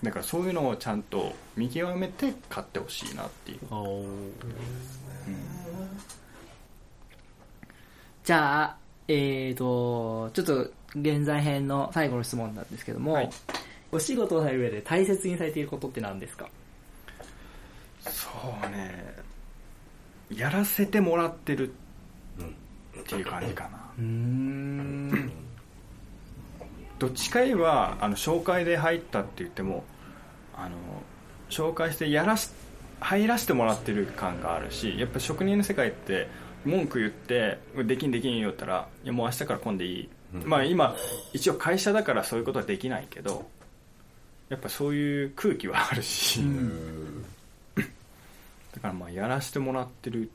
[0.00, 3.74] だからそういうのをちゃんと見極めて買ってほしいなっていう。
[3.74, 4.06] お
[8.22, 8.76] じゃあ、
[9.08, 13.30] えーと、ちょっと現在編の最後の質問なんですけども、はい。
[13.90, 16.48] お仕事をされる上で大切にされていることって何ですか？
[18.04, 18.28] そ
[18.64, 19.16] うね
[20.34, 21.72] やらせてもらってる
[23.00, 23.78] っていう感じかな。
[23.98, 25.32] うーん。
[26.98, 29.84] どっちか言えばあの紹介で入ったって言っても
[30.56, 30.76] あの
[31.48, 32.50] 紹介してやらし
[33.00, 36.28] 入らせてもらってる感があるしやっぱ職人の世界って
[36.64, 40.08] 文句言ってできんできん言うたらいやもう明日から来んでいい、
[40.44, 40.96] まあ今
[41.32, 43.48] 一応会社だからそういうことはできないけど
[44.48, 46.40] やっぱそういう空気はあるし、
[48.78, 50.30] だからまあやらせてもらってる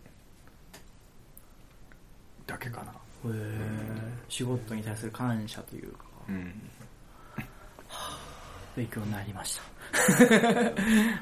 [2.46, 2.92] だけかな
[3.26, 6.54] へー仕事に対する感謝というか、うん
[8.76, 9.62] 勉強になりました。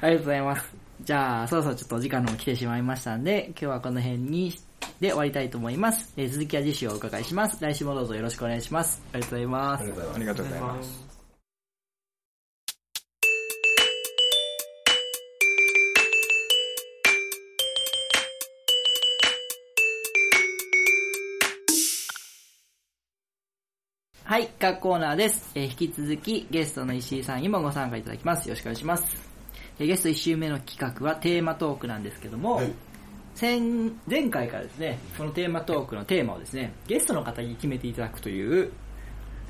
[0.00, 0.74] ありがとうございます。
[1.02, 4.54] じゃあ、そろそろちょっとお時間の方来てしまいましたんで、今日はこの辺に
[5.00, 6.14] で終わりたいと思います。
[6.16, 7.62] えー続きは次週お伺いします。
[7.62, 9.02] 来週もどうぞよろしくお願いします。
[9.12, 9.90] ありがとうございますあり。
[9.90, 11.11] がとうございますありがとうございます
[24.32, 25.50] はい、各コーナーです。
[25.54, 28.48] えー引き続きゲストの石井さんにもご参加いただきます。
[28.48, 29.04] よろしくお願いします。
[29.78, 32.72] えーゲスト1週目の企画はテーマトークなんですけども、はい
[33.34, 38.72] 先前回からですね、そのテーマトークのテーマをですね、ゲストの方に決めていただくという、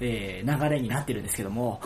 [0.01, 1.81] えー流れになってるんですけども、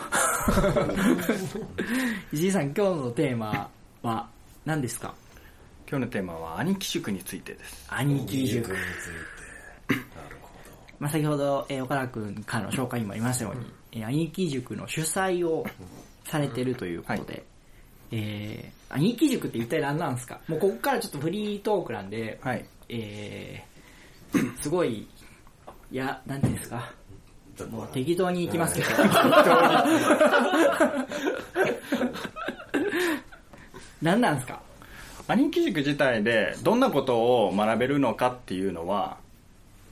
[2.33, 3.69] 石井さん、今日のテーマ
[4.01, 4.27] は
[4.65, 5.13] 何ですか？
[5.87, 9.95] 今日のテーマは兄貴塾についてです兄貴塾につい。
[9.95, 9.95] て。
[10.15, 10.36] なるほ
[10.99, 15.65] まあ、先ほど、えー岡田君からの紹介にもありましたように、えー兄貴塾の主催を
[16.25, 17.45] されてるということで、
[18.11, 20.39] えー兄貴塾って一体何なんですか？
[20.47, 22.65] もうここからちょっとフリートークなんで、はい。
[22.89, 25.07] えー すごい、
[25.91, 26.91] いや、なんていうんですか、
[27.57, 27.65] ど。
[27.67, 28.87] もう適当に行きますけど、
[34.01, 34.61] 何なんですか？
[35.29, 39.17] 兄貴塾自体でどんなことを学べるのかっていうのは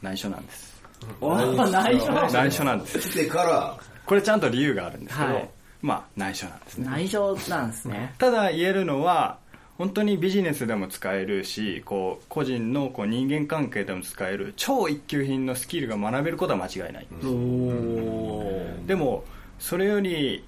[0.01, 0.74] 内緒なんです
[1.21, 2.31] おー内緒。
[2.31, 2.63] 内緒。
[2.63, 2.99] なんです。
[2.99, 5.49] 来てから、これちゃんと理由があるんですけど、はい。
[5.81, 6.87] まあ内緒なんですね。
[6.87, 8.15] 内緒なんですね。
[8.17, 9.37] ただ言えるのは
[9.77, 18.85] 本当にビジネスでも使えるしこう個人のこう人間関係でも使える超一級品のスキルが学べることは間違いない、おー。
[18.87, 19.23] でも
[19.59, 20.43] それより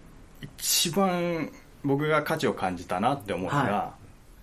[0.58, 1.52] 一番
[1.84, 3.94] 僕が価値を感じたなって思うのが、は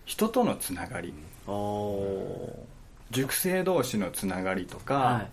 [0.05, 1.12] 人とのつながり。
[1.46, 2.64] お
[3.11, 5.29] 塾生同士のつながりとか、はい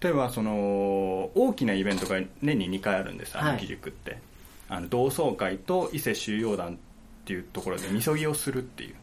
[0.00, 3.52] 例えばその大きなイベントが年に2回あるんですはい。
[3.52, 4.18] 兄貴塾って、
[4.68, 6.76] あの同窓会と伊勢収容団っ
[7.24, 8.94] ていうところでみそぎをするっていう。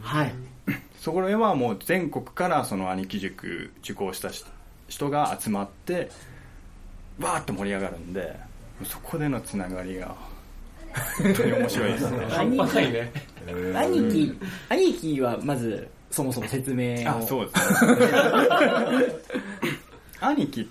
[0.00, 0.34] はい。
[1.00, 4.46] そこではもう全国からその兄貴塾受講した人
[4.88, 6.10] 人が集まって
[7.18, 8.38] わーって盛り上がるんで
[8.84, 10.14] そこでのつながりが
[11.22, 12.26] 本当に面白いですね。
[12.30, 13.12] 半端ないね。
[13.74, 14.38] 兄貴、
[14.68, 17.18] 兄貴はまず、そもそも説明を。
[17.18, 17.94] あそうですね
[20.20, 20.70] 兄貴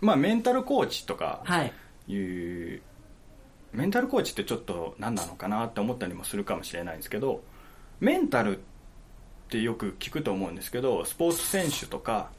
[0.00, 1.72] まあメンタルコーチとかはい。
[2.08, 2.82] いう
[3.72, 7.42] メンタルコーチってちょっと何なのかなって思ったりもするかもしれないんですけど
[8.00, 8.60] メンタルっ
[9.48, 12.30] てよく聞くと思うんですけどスポーツ選手とか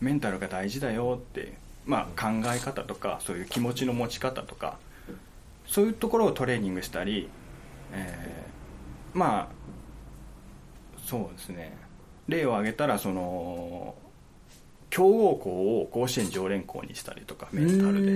[0.00, 1.54] メンタルが大事だよって、
[1.86, 4.76] まあ、考え方とかそういう気持ちの持ち方とか
[5.66, 7.28] そういうところをトレーニングしたり、
[7.92, 8.46] えー
[9.16, 9.56] まあ
[11.06, 11.74] そうですね
[12.28, 13.94] 例を挙げたらその
[14.90, 18.12] 強豪校を甲子園常連校にしたりとかメンタルで。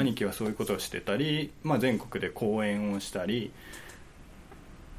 [0.00, 3.52] 兄貴はそういうことをしてたり、まあ、全国で講演をしたり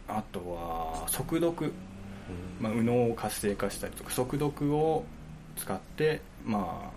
[0.07, 1.73] あとは速読、
[2.59, 5.05] まあ、右脳を活性化したりとか速読を
[5.57, 6.91] 使ってま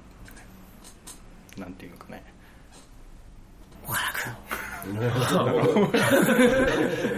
[1.56, 2.22] あなんていうのかね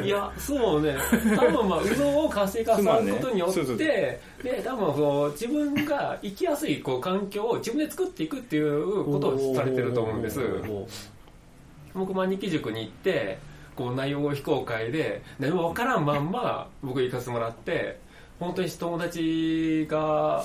[0.04, 0.96] いや、そうね。
[1.36, 10.22] 多分まあ、右脳を活性化することによって、で、多分こう、自分が生きやすいこう環境を自分で作っていくっていうことをされてると思うん。
[10.22, 10.40] です。
[11.94, 13.38] 僕も兄貴塾に行って、
[13.76, 16.04] こう内容を非公開で何もわからん。
[16.04, 16.30] まん。
[16.30, 17.98] ま僕行かせてもらって、
[18.38, 20.44] 本当に友達が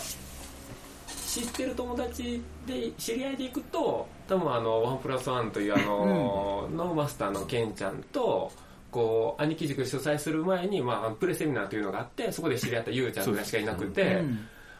[1.08, 8.52] 知ってる友達で知り合いで行くと多分あのワンプラスワンというあの、のマスターのケンちゃんと
[8.92, 14.24] こう兄貴塾主催する前に、まあ、プレセミナーというのがあってそこで知り合ったゆうちゃんぐらいしかいなくて、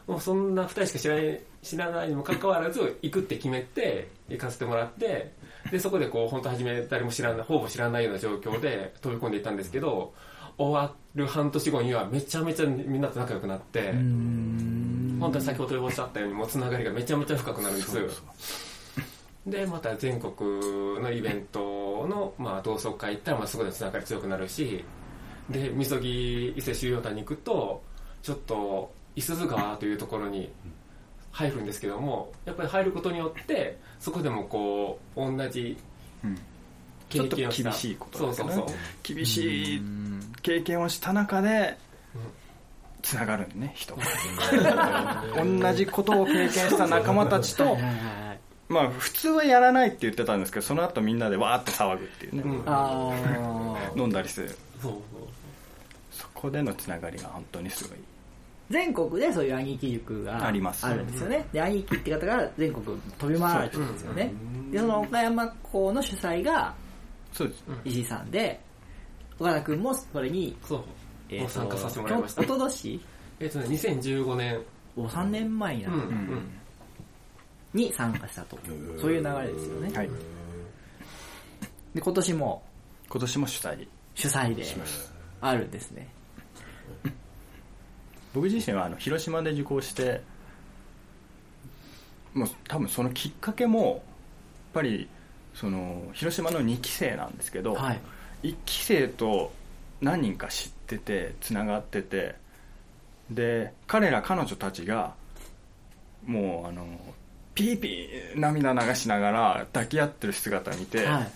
[0.06, 5.32] もうそんな2人しか知らない知らないにもかかわらず行くって決めて行かせてもらって
[5.70, 10.14] でそこでこう本当初め誰も知らないほぼ知らないような状況で飛び込んでいったんですけど
[10.58, 18.22] 終わる半年後にはめちゃめちゃみんなと仲良くなって本当に先ほどおっしゃったようにもうつながりがめちゃめちゃ深くなるんです。
[19.46, 20.32] でまた全国
[21.00, 24.84] のイベントの、まあ、同窓会行ったら、まあ、そこでつながり強くなるし
[25.48, 27.80] でみそぎ伊勢収容隊に行くと
[28.22, 30.50] ちょっと五十鈴川というところに
[31.30, 35.78] 入るんですけどもやっぱり入ることによってそこでもこう同じ
[36.24, 36.38] うん
[37.16, 38.72] ちょっと厳しいことそうそうだけどね。
[38.72, 39.82] そう厳しい
[40.42, 41.76] 経験をした中で
[43.02, 43.96] つながるんね人。
[43.96, 47.76] が同じことを経験した仲間たちと
[48.68, 52.62] まあ普通はやらないって言ってたんですけどその後みんなでわーって騒ぐっていうね、うん。
[52.66, 54.00] あー。
[54.00, 54.48] 飲んだりする。
[54.82, 55.02] そうそう。
[56.10, 57.98] そこでのつながりが本当にすごい。
[58.68, 60.84] 全国でそういう兄貴塾があります。
[60.84, 61.46] あるんですよね。
[61.52, 62.84] で、兄貴って方が全国
[63.18, 64.32] 飛び回られてるんですよね。
[64.72, 66.74] で、その岡山校の主催が
[67.36, 67.64] そうです。
[67.84, 68.60] 石井さんで、
[69.38, 70.84] 岡田くんもそれに、そう。
[71.28, 72.42] えー参加させてもらいました。
[72.42, 73.00] おととし？
[73.40, 74.60] えっとね2015年。
[74.96, 75.96] お3年前になる。
[75.96, 76.42] うんうん。
[77.74, 78.58] に参加したと。
[78.98, 79.94] そういう流れですよね。
[79.94, 80.08] はい。
[81.94, 82.62] で、今年も。
[83.08, 83.88] 今年も主催。
[84.14, 84.64] 主催で
[85.40, 86.08] あるんですね。
[88.32, 90.20] 僕自身はあの広島で受講して
[92.34, 94.00] もう多分そのきっかけもやっ
[94.74, 95.08] ぱり
[95.56, 98.00] その広島の2期生なんですけど、はい。
[98.44, 99.52] 1期生と
[100.00, 102.36] 何人か知っててつながってて
[103.30, 105.14] で彼ら彼女たちが
[106.26, 106.86] もうあの
[107.54, 111.32] ピーピー涙流しながら抱き合ってる姿を見て、はい。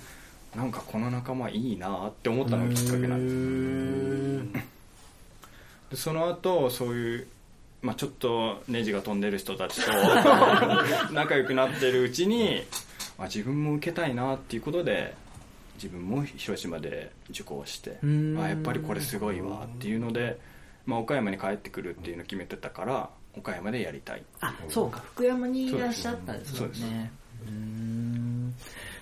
[0.56, 4.66] なんかこの仲間いいなって思ったのがきっかけなんです
[5.90, 7.26] でその後そういう、
[7.82, 9.92] まあ、ちょっとネジが飛んでる人たちと
[11.12, 12.89] 仲良くなってるうちに、ま
[13.24, 15.14] あ、自分も受けたいなっていうことで
[15.74, 18.38] 自分も広島で受講してん。
[18.38, 20.38] あやっぱりこれすごいわっていうので、
[20.86, 24.22] まあ、岡山に帰ってくるっていうのを決めてたから岡山でやりたい。
[24.40, 26.84] あ、そうか、福山にいらっしゃったんですもんそ
[27.46, 28.54] うん。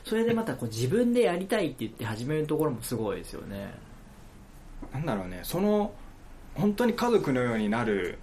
[0.04, 3.74] それでまたこう自分でやりたいって言って始めるところもすごいですよね。
[4.92, 5.40] なんだろうね。
[5.42, 5.92] その
[6.54, 8.18] 本当に家族のようになる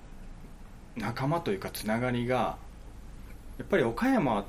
[0.96, 2.58] 仲間というかつながりが
[3.58, 4.46] やっぱり岡山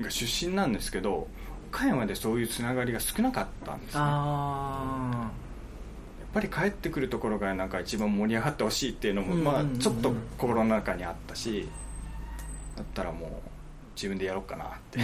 [0.00, 1.28] が出身なんですけど
[1.70, 4.00] 岡山でそういうつながりが少なかったんですね。
[4.00, 5.30] やっあ
[6.32, 11.68] ぱり帰ってくるところがなんか一番盛り上がってほしいっていうのも、まあ、ちょっと心の中にあったし
[12.76, 13.30] だったらもう
[13.94, 14.98] 自分でやろうかなって、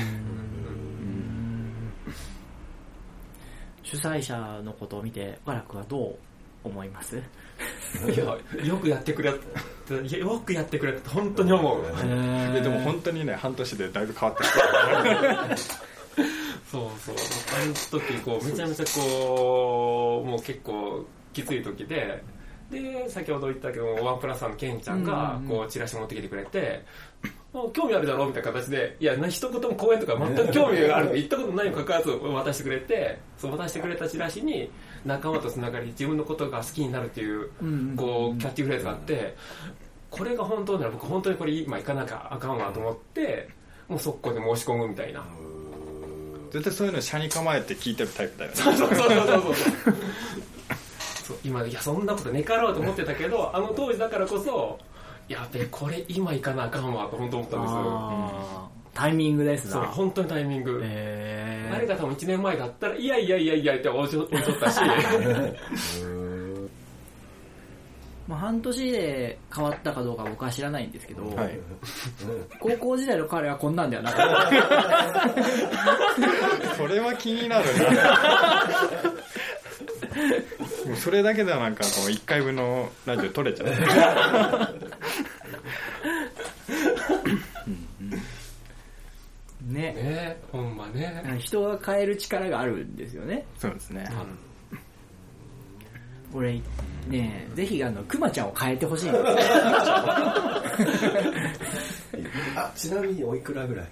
[3.85, 6.19] 主催者のことを見て、ワラクはどう
[6.65, 7.23] 思います？
[8.07, 9.33] いやよくやってくれ
[9.89, 11.83] たいやよくやってくれたって本当に思う。
[12.53, 15.57] ででも本当にね半年でだいぶ変わってきた。
[16.71, 17.17] そうそう。
[17.61, 22.23] あの時こうめちゃめちゃこうもう結構きつい時で
[22.71, 26.85] で先ほど言ったけどワンプラスさんのケンちゃんがこうチラシ持ってきてくれて、
[27.53, 34.71] あ興味あるだろうみたいな形でいやな一言も講演とか全く興味がある言ったことないにもかかわらず渡してくれてそう渡してくれたチラシに
[35.05, 39.37] 仲間とつながり自分のことが好きになるっていううんこうキャッチフレーズがあって
[40.11, 43.49] これが本当なら僕本当にこれ今行かなきゃあかんわと思って
[43.89, 45.25] もう速攻で申し込むみたいな。
[46.51, 48.57] 絶対そういうの車に構えて聞いてるタイプだよね。
[48.57, 49.55] そうそうそうそうそう。
[51.31, 54.79] そう今いやそんなことねかろうと思ってたけどあの当時だからこそ
[55.29, 59.73] やべえこれ今行かなあかんわと本当思ったんですよタイミングですな。
[59.73, 64.81] そう本当にタイミング、へあれが多分1年前だったらいやいやいやいやって置いと置いとったし。
[68.29, 71.59] まあ、半年で変わったかどうか僕は知らないんですけど、はい。
[72.61, 74.13] 高校時代の彼はこんなんだよな。
[76.79, 77.91] それは気になるな
[80.87, 83.69] もうそれだけではなんかこの1回分のラジオ取れちゃう
[89.73, 89.93] ね。
[89.93, 90.41] ね。
[90.53, 91.23] ほんまね。
[91.39, 93.47] 人が変える力があるんですよね。
[93.59, 94.09] そうですね。
[96.33, 96.61] 俺、
[97.09, 99.11] ねぜひあの、くまちゃんを変えてほしい。
[102.57, 103.89] あちなみにおいくらぐらい？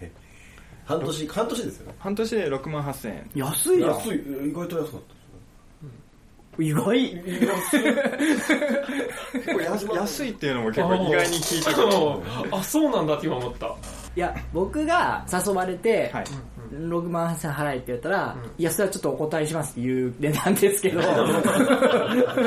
[0.85, 1.95] 半年半年ですよね。
[1.99, 3.31] 半年で6万8000円。
[3.35, 3.91] 安いやん。
[3.91, 4.18] 安い
[4.49, 5.18] 意外と安かった。
[6.62, 7.14] 意外。
[10.01, 10.31] 安い。
[10.33, 13.74] っていうのも結構意外に聞いたけどあそうなんだって今思った
[14.16, 16.24] いや、僕が誘われて、はい。
[16.72, 21.00] 6万8000払えって言ったら、いや、それはちょっとお答えしますっていう値段ですけど、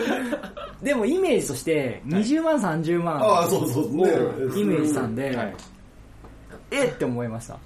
[0.83, 4.03] でもイメージとして、20万、30万ああそうそうね
[4.55, 5.55] イメージしたんで、はい。
[6.71, 7.57] えって思いました？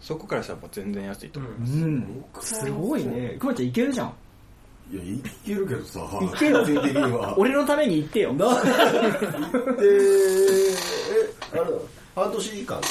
[0.00, 2.24] そこからしたらもう全然安いと思ううん。
[2.40, 3.36] すごいね。
[3.38, 4.12] くまちゃんいけるじゃん。
[4.92, 6.02] いやいけるけどさい
[6.38, 7.34] けよ個人的には。
[7.38, 8.32] 俺のために言ってよ。
[8.34, 8.48] で、え、
[11.52, 11.62] あれ
[12.14, 12.86] 半年間って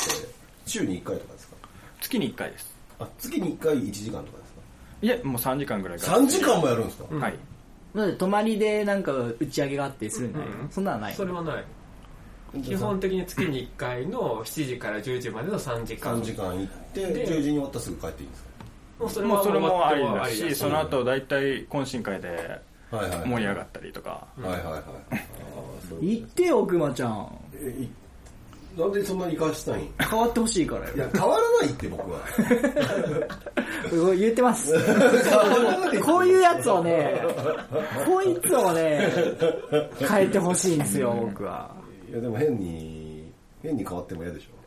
[0.66, 1.56] 週に1回とかですか？
[2.02, 2.74] 月に1回です。
[3.00, 4.50] あ、月に1回1時間とかです
[5.02, 7.36] いえもう3時間ぐらいかから ?3 時間もやるんですか、はい。
[7.96, 10.46] だって泊まりでなんか打ち上げがあってするんだよ。
[10.46, 10.70] うん。
[10.70, 11.14] そんなのない。
[11.16, 11.64] それはない。
[12.64, 18.46] 基本的に月に1回の7時から10時までの3時間3時間行って、で10時に終わったらすぐ帰っていいんです
[19.00, 20.56] もうそれもうそれもあり終わだし。
[20.56, 22.62] その後大体懇親会で
[22.92, 23.30] かはいはい。
[23.30, 24.28] 盛り上がったりとか。
[24.38, 24.64] はいはいはい。
[24.72, 27.40] あーそう言ってよ、くまちゃん。
[27.54, 27.90] えい
[28.78, 29.84] なんでそんなに生かしたいん？
[29.84, 30.98] い変わってほしいからよ。
[30.98, 32.20] や、変わらないって僕は。
[34.16, 34.74] 言ってます。
[36.04, 37.22] こういうやつをね、
[38.06, 39.12] こいつをね、
[40.08, 41.72] 変えてほしいんですよ、僕は。
[42.10, 44.60] いや、でも変に、変に変わっても嫌でしょ。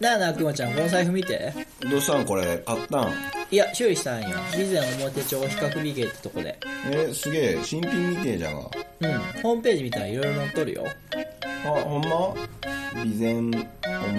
[0.00, 1.52] なあなあ、くまちゃん、この財布見て。
[1.90, 3.12] どうしたんこれ、買ったん？
[3.50, 4.38] いや、修理したんよ。
[4.52, 6.58] 備前表帳比較美芸ってとこで。
[6.90, 8.58] え、すげえ、新品みてえじゃが。
[8.58, 10.86] うん、ホームページ見たらいろいろ載っとるよ。
[11.64, 12.34] あ、ほんま？
[12.92, 13.32] 備前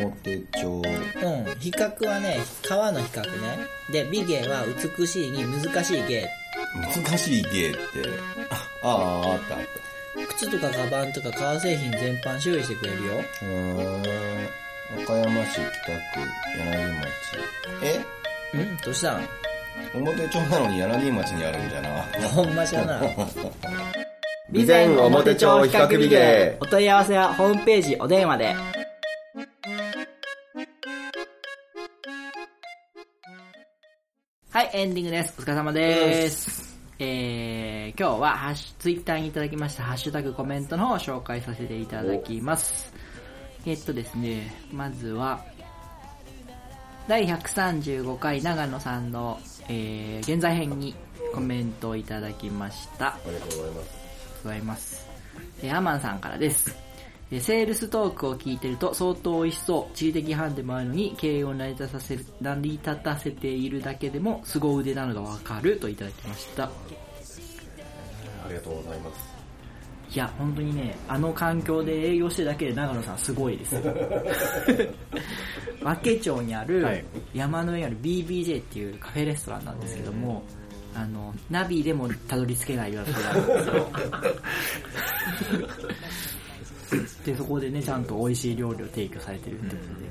[0.01, 0.69] 表帳。
[0.75, 0.83] うん、
[1.59, 3.29] 比較はね、川の比較ね。
[3.91, 4.65] で、美芸は
[4.97, 6.29] 美しいに難しい芸。
[6.75, 7.79] 難しい芸って。
[8.49, 9.61] あ、ああ、あったあっ
[10.35, 13.23] 靴とかカバンとか革製品全般修理してくれるよ。
[13.39, 13.45] た。
[13.45, 13.53] うー
[13.99, 14.03] ん。
[14.91, 16.19] 和歌山市北区
[16.57, 17.05] 柳町。
[17.83, 18.03] え？
[18.55, 19.27] うんどうしたん？
[19.93, 21.89] 表帳なのに柳町にあるんじゃな。
[22.29, 22.99] ほんまじゃな。
[24.51, 28.55] 備前表帳比較美芸お問い合わせはホームページお電話で。
[34.51, 35.35] はい、エンディングです。
[35.37, 36.79] お疲れ様です。
[36.97, 42.91] えー、今日はハッシュ、ツイッターにいただきましたハッシュタグコメントの方を紹介させていただきます。
[43.65, 45.43] えっとですね、まずは、
[47.07, 50.95] 第135回長野さんの、えー、現在編に
[51.33, 53.07] コメントをいただきました。
[53.07, 53.99] ありがとうございます。
[54.43, 55.09] ございます。
[55.61, 56.75] えーアマンさんからです。
[57.31, 59.95] えーセールストークを聞いてると相当美味しそう。
[59.95, 66.63] 地理的ハンデもあるのに経営を成り立たせる、成り立たせているだけでも凄腕なのがわかるといただきました。
[66.65, 66.71] あ
[68.47, 69.28] りがとうございます。
[70.11, 73.81] いや、本当にね、あの環境で営業してるだけで長野さんすごいですよ。
[75.83, 80.43] 和気町にあるはい山の上にある BBJ っていうカフェレストランなんですけども、
[80.95, 83.87] あの、ナビでもたどり着けないようなところなんですよ。
[87.25, 90.09] で、そこでね、ちゃんと美味しい料理を提供されてるってことで。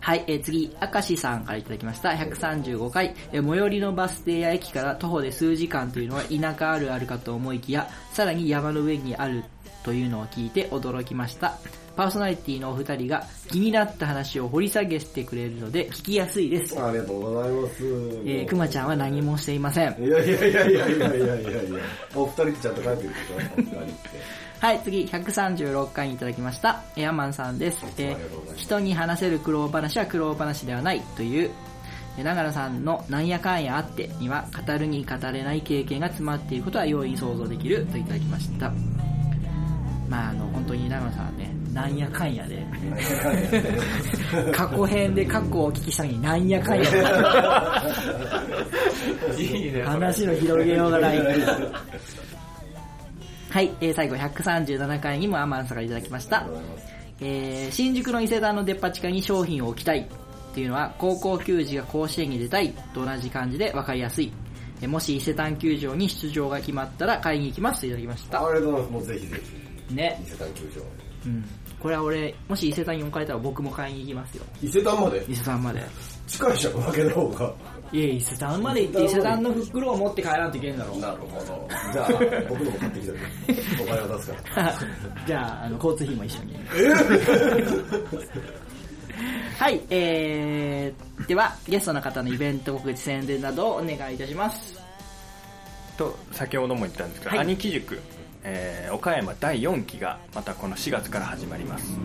[0.00, 2.10] はい、えー次、明石さんから頂きました。
[2.10, 9.44] 135回、えー最寄りのバス停や駅から徒歩で数時間というのは田舎あるあるかと思いきや、さらに山の上にある
[9.84, 11.58] というのを聞いて驚きました。
[11.96, 16.80] パーソナリティのお二人が気になった話を掘り下げしてくれるので聞きやすいです。
[16.82, 17.84] ありがとうございます。
[17.84, 20.02] えー、くまちゃんは何もしていません。
[20.02, 21.80] いやいやいやいやいやいやいやいや
[22.14, 24.50] お二人ってちゃんと書いてるでしょお二人って。
[24.60, 26.82] はい、次、136回にいただきました。
[26.94, 27.82] エアマンさんです。
[27.96, 31.50] えありがとうございます人に話せる苦労話は苦労話ではないという、
[32.18, 38.70] え長野さんのなんやかんやあってには語るに語れない経験が詰まっていることは容易に想像できるといただきました。
[40.10, 42.66] まああの、本当に長野さんはね、なんやかんやで、
[44.52, 46.98] 過去編で過去をお聞きしたのになんやかんやで。
[49.42, 49.82] いいね。
[49.82, 51.18] 話の広げようがない。
[53.50, 56.46] はい、えー最後137回にもアマンさんからいただきました。
[57.20, 64.32] えー新宿の伊勢丹のデパ地下に商品を置きたいっていうのは高校球児が甲子園に出たいと同じ感じで分かりやすい。
[64.80, 68.44] えーもし伊勢丹球場に出場が決まったら買いに行きますといただきました。
[68.44, 68.92] ありがとうございます。
[68.92, 69.40] もうぜひぜ
[69.88, 69.94] ひ。
[69.94, 70.30] ね伊。
[70.30, 70.82] 勢丹球場。
[71.26, 71.44] うん。
[71.80, 74.44] これは俺、もし伊勢丹に置かれたら僕も買いに行きますよ。
[74.62, 75.24] 伊勢丹まで？
[75.28, 75.82] 伊勢丹まで。
[76.26, 77.54] 近いじゃん、わけの方が。
[77.92, 80.96] いや、伊勢丹まで行って伊勢丹の袋を持って帰らんといけんだろ。
[80.96, 81.68] なるほど。
[81.92, 82.08] じゃあ、
[82.48, 83.18] 僕のも買ってきてる。
[83.82, 84.74] お金を出すから。
[85.26, 86.56] じゃあ、あの、交通費も一緒に。
[89.58, 94.80] はい、えー、では、ゲストの方のイベント告知宣伝などをお願いいたします。
[96.00, 98.00] と先ほども言ったんですけど、はい兄貴塾、
[98.44, 101.96] えー岡山第4期がまたこの4月から始まります、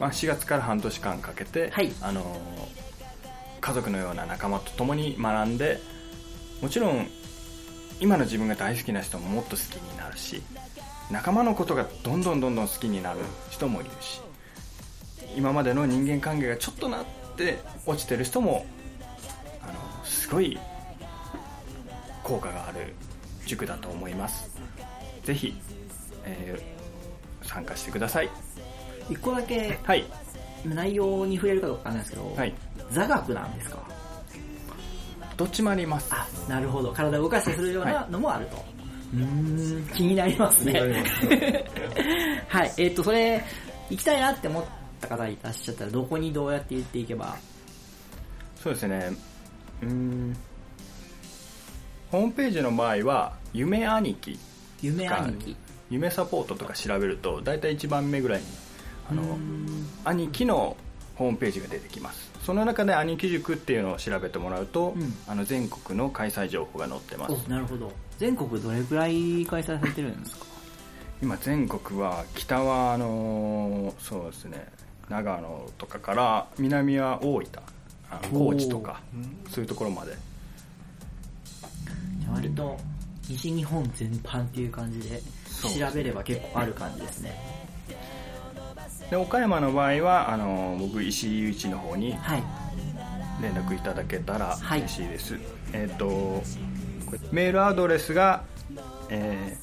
[0.00, 1.92] まあ、4月から半年間かけて、はい。
[2.00, 2.84] あのー
[3.64, 5.80] 家族のような仲間と共に学んで
[6.60, 7.08] もちろん
[7.98, 10.42] 今の自分が大好きな人ももっと好きになるし
[11.10, 14.20] 仲間のことがどんどんどんどん好きになる人もいるし
[15.34, 17.04] 今までの人間関係がちょっとなっ
[17.38, 18.66] て落ちてる人も
[19.62, 20.58] あのすごい
[22.22, 22.92] 効果がある
[23.46, 24.53] 塾だと思います
[25.24, 25.54] ぜひ、
[26.24, 26.74] えー
[27.46, 28.28] 参加してください。
[29.10, 30.04] 一個だけはい。
[30.64, 32.54] 内容に触れるかどうかわかんないですけど、はい。
[32.90, 33.78] 座学なんですか？
[35.36, 36.08] どっちもあります。
[36.10, 36.90] あ、なるほど。
[36.92, 38.56] 体を動かしてするようなのもあると。
[39.12, 39.20] うー
[39.84, 40.80] ん、気になりますね。
[42.48, 43.44] はい、えっ、と、それ、
[43.90, 44.64] 行きたいなって思っ
[45.02, 47.36] た方いらっしゃったら、どこにどうやって言っていけば？
[48.62, 49.12] そうですね。
[49.82, 50.36] うーん。
[52.10, 54.38] ホームページの場合は夢兄貴
[54.84, 55.56] 夢兄貴。
[55.90, 58.46] 夢サポートとか調べると大体1番目ぐらいに
[59.10, 59.36] あの
[60.04, 60.76] 兄貴の
[61.16, 62.30] ホームページが出てきます。
[62.42, 65.14] その中で兄貴塾っていうのを調べてもらうと、うん。
[65.28, 67.32] あの全国の開催情報が載ってます。
[67.46, 67.92] お、なるほど。
[68.18, 70.46] 全国どれくらい開催されてるんですか？
[71.22, 74.66] 今全国は北はあのーそうですね。
[75.08, 77.48] 長野とかから南は大分
[78.32, 79.00] 高知とか
[79.50, 80.16] そういうところまで。
[82.32, 82.76] 割と、
[83.28, 85.20] 西日本全般っていう感じで、
[85.62, 87.38] 調べれば結構ある感じですね。
[89.10, 92.42] で岡山の場合はあの僕石井雄一の方にはい。
[93.40, 95.36] 連絡いただけたらはい嬉しいです、
[95.72, 96.42] えっ、とこ
[97.12, 98.44] れメールアドレスが、
[99.10, 99.58] え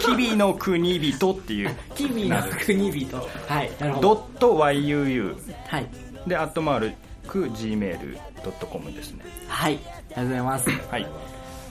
[0.00, 3.16] キビの国人っていうキビの国人。
[3.48, 4.20] はい、なるほドど。
[4.34, 5.86] ット YUU はい。
[6.26, 6.92] でアットマー
[7.26, 9.74] ク Gmail.com ですねはい。
[9.74, 10.70] ありがとうございます。
[10.90, 11.06] はい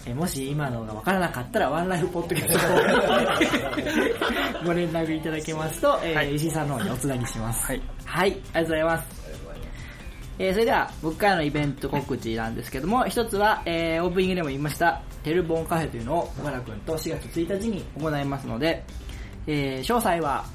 [0.10, 2.58] えもし今のが分からなかったら、ワンライフポッドキャス
[4.54, 7.66] トを ご連絡いただけますと、えーはい石井さんの方におつなぎします。
[7.66, 9.08] はいはい、ありがとうございます。
[10.40, 18.82] えーそれでは、僕からのイベント告知なんですけども、一つは、えーオープニングでも言いました、テルボンカフェというのを、小原くんと4月1日に行いますので、
[19.46, 20.46] えー詳細は、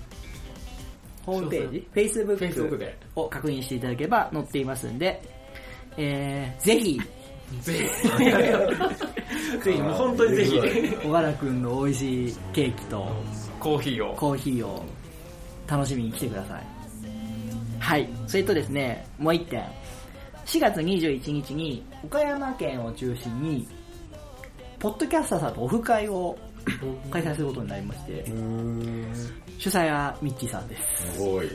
[1.27, 5.21] ホームページ、Facebook を確認していただければ載っていますんで、
[5.99, 6.99] えーぜひ、
[7.61, 8.09] ぜひ、
[9.63, 13.07] ぜひ、 もう本当にぜひ、小原くんの美味しいケーキと
[13.61, 14.15] コーヒーを。
[14.15, 14.83] コーヒーを
[15.69, 16.63] 楽しみに来てください。
[17.79, 18.09] はい。
[18.27, 19.63] それとですね、もう一点。
[20.47, 23.69] 4月21日に岡山県を中心に、
[24.83, 26.37] ポッドキャスターさんとオフ会を
[27.13, 28.25] 開催することになりまして、
[29.57, 30.83] 主催はミッチーさんです。
[31.13, 31.49] すごい。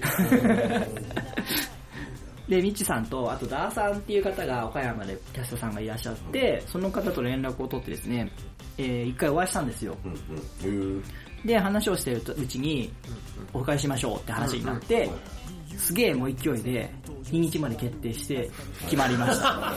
[2.47, 8.31] で、ミッチさんと、あとダーさんっていう方が岡山でキャストさんがいらっしゃって、その方と連絡を取ってですね、
[8.77, 9.97] えー一回お会いしたんですよ。
[10.05, 10.13] うん
[10.69, 11.03] うん。
[11.43, 12.93] で、話をしてるうちに、
[13.51, 15.09] お迎えしましょうって話になって、
[15.77, 16.89] すげえもう勢いで、
[17.25, 18.49] 日にちまで決定して
[18.83, 19.73] 決まりました。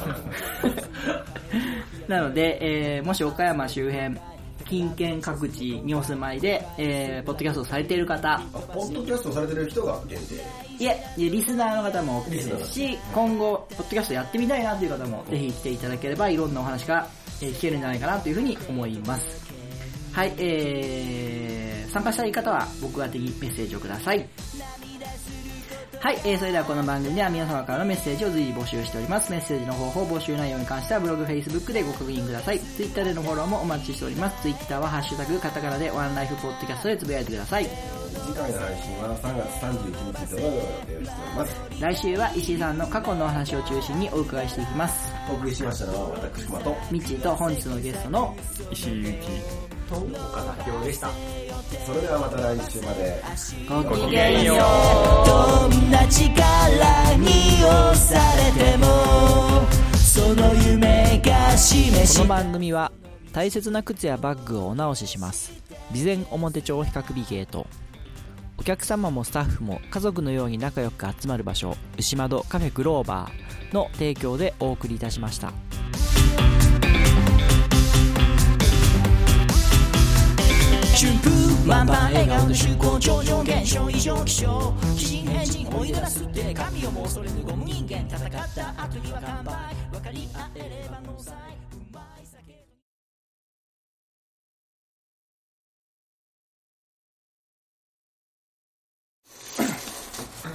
[2.11, 4.19] なので、えーもし岡山周辺、
[4.69, 8.41] 近県各地にお住まいで、えーポッドキャストをされている方、あ、
[8.75, 10.35] ポッドキャストされてる人が限定。
[10.85, 17.07] いえ、リスナーの方も OK ですし、今後、ポッドキャストやってみたいなという方も、ぜひ来ていただければ、いろんなお話が、
[17.41, 19.41] えー聞けるんじゃないかなというふうに思います。
[20.13, 24.29] はい、えー、参加したい方は、僕宛てにメッセージをください。
[26.01, 29.31] はい、えー、それではこの番組では皆様からのメッセージを随時募集しております。
[29.31, 32.59] メッセージの方法、募集内容に関してはブログ、Facebook でご確認ください。
[32.59, 34.41] Twitter でのフォローもお待ちしております。
[34.41, 37.67] Twitter はハッシュタグ、カタカナでワンライフポッドキャストでつぶやいてください。
[37.67, 41.57] 次回の配信は3月31日土曜日を予定しております。
[41.79, 45.13] 来週は石井さんの過去のお話を中心にお伺いしていきます。
[45.31, 48.35] お送りしましたのは私、熊と、ミッチーと本日のゲストの
[48.71, 49.13] 石井由
[49.91, 51.11] と岡田博でした。
[51.85, 53.23] それではまた来週まで。
[53.69, 54.57] ご紀きげんよう。
[55.27, 57.29] どんな力に
[57.65, 58.87] 押されても
[59.97, 62.93] その夢が示しこの番組は
[63.33, 65.53] 大切な靴やバッグをお直しします。
[65.93, 67.67] 備前表帳比較美ゲート
[68.59, 75.53] お客様もスタッフも家族のように仲良く集まる場所牛窓カフェグローバーの提供でお送りいたしました
[81.01, 91.39] 春風満帆笑顔の出向超常現象異常気象奇人変人思い出すって神をも恐れぬゴム人間戦った後には乾杯分かり合えればの際う
[91.91, 92.53] まい酒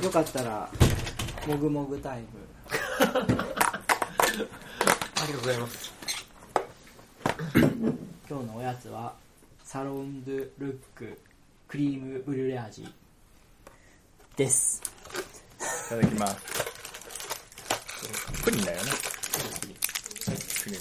[0.06, 0.70] よかったら、
[1.48, 2.28] もぐもぐタイム。
[3.02, 3.08] あ
[5.26, 5.92] りがとうございます
[8.30, 9.25] 今日のおやつは、
[9.76, 11.20] サロンドゥルック
[11.68, 12.88] クリームブリュレ味
[14.38, 14.82] です。
[15.60, 16.38] いただきます。
[18.42, 18.92] プリンだよね。
[20.64, 20.80] プリン。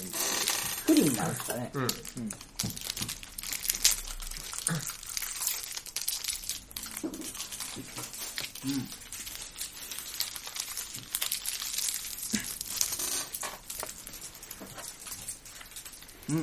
[0.87, 1.69] プリンなんですかね。
[1.73, 1.81] うん。
[1.81, 1.89] うん。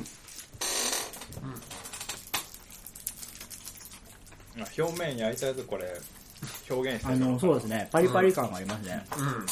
[0.05, 0.22] あ
[4.79, 5.85] 表面焼いたやつこれ
[6.71, 7.89] 表現してあの、そうですね。
[7.93, 9.05] パリパリ感がありますね。
[9.17, 9.47] うん。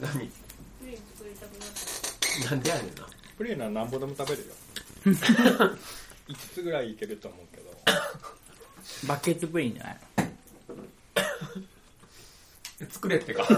[0.00, 0.30] 何？
[2.50, 3.06] なんでやねんな。
[3.38, 4.54] プリンはなんぼでも食べるよ。
[6.28, 7.70] 5つぐらいいけると思うけど。
[9.06, 9.96] バケツプリンじゃない？
[12.90, 13.42] 作れってか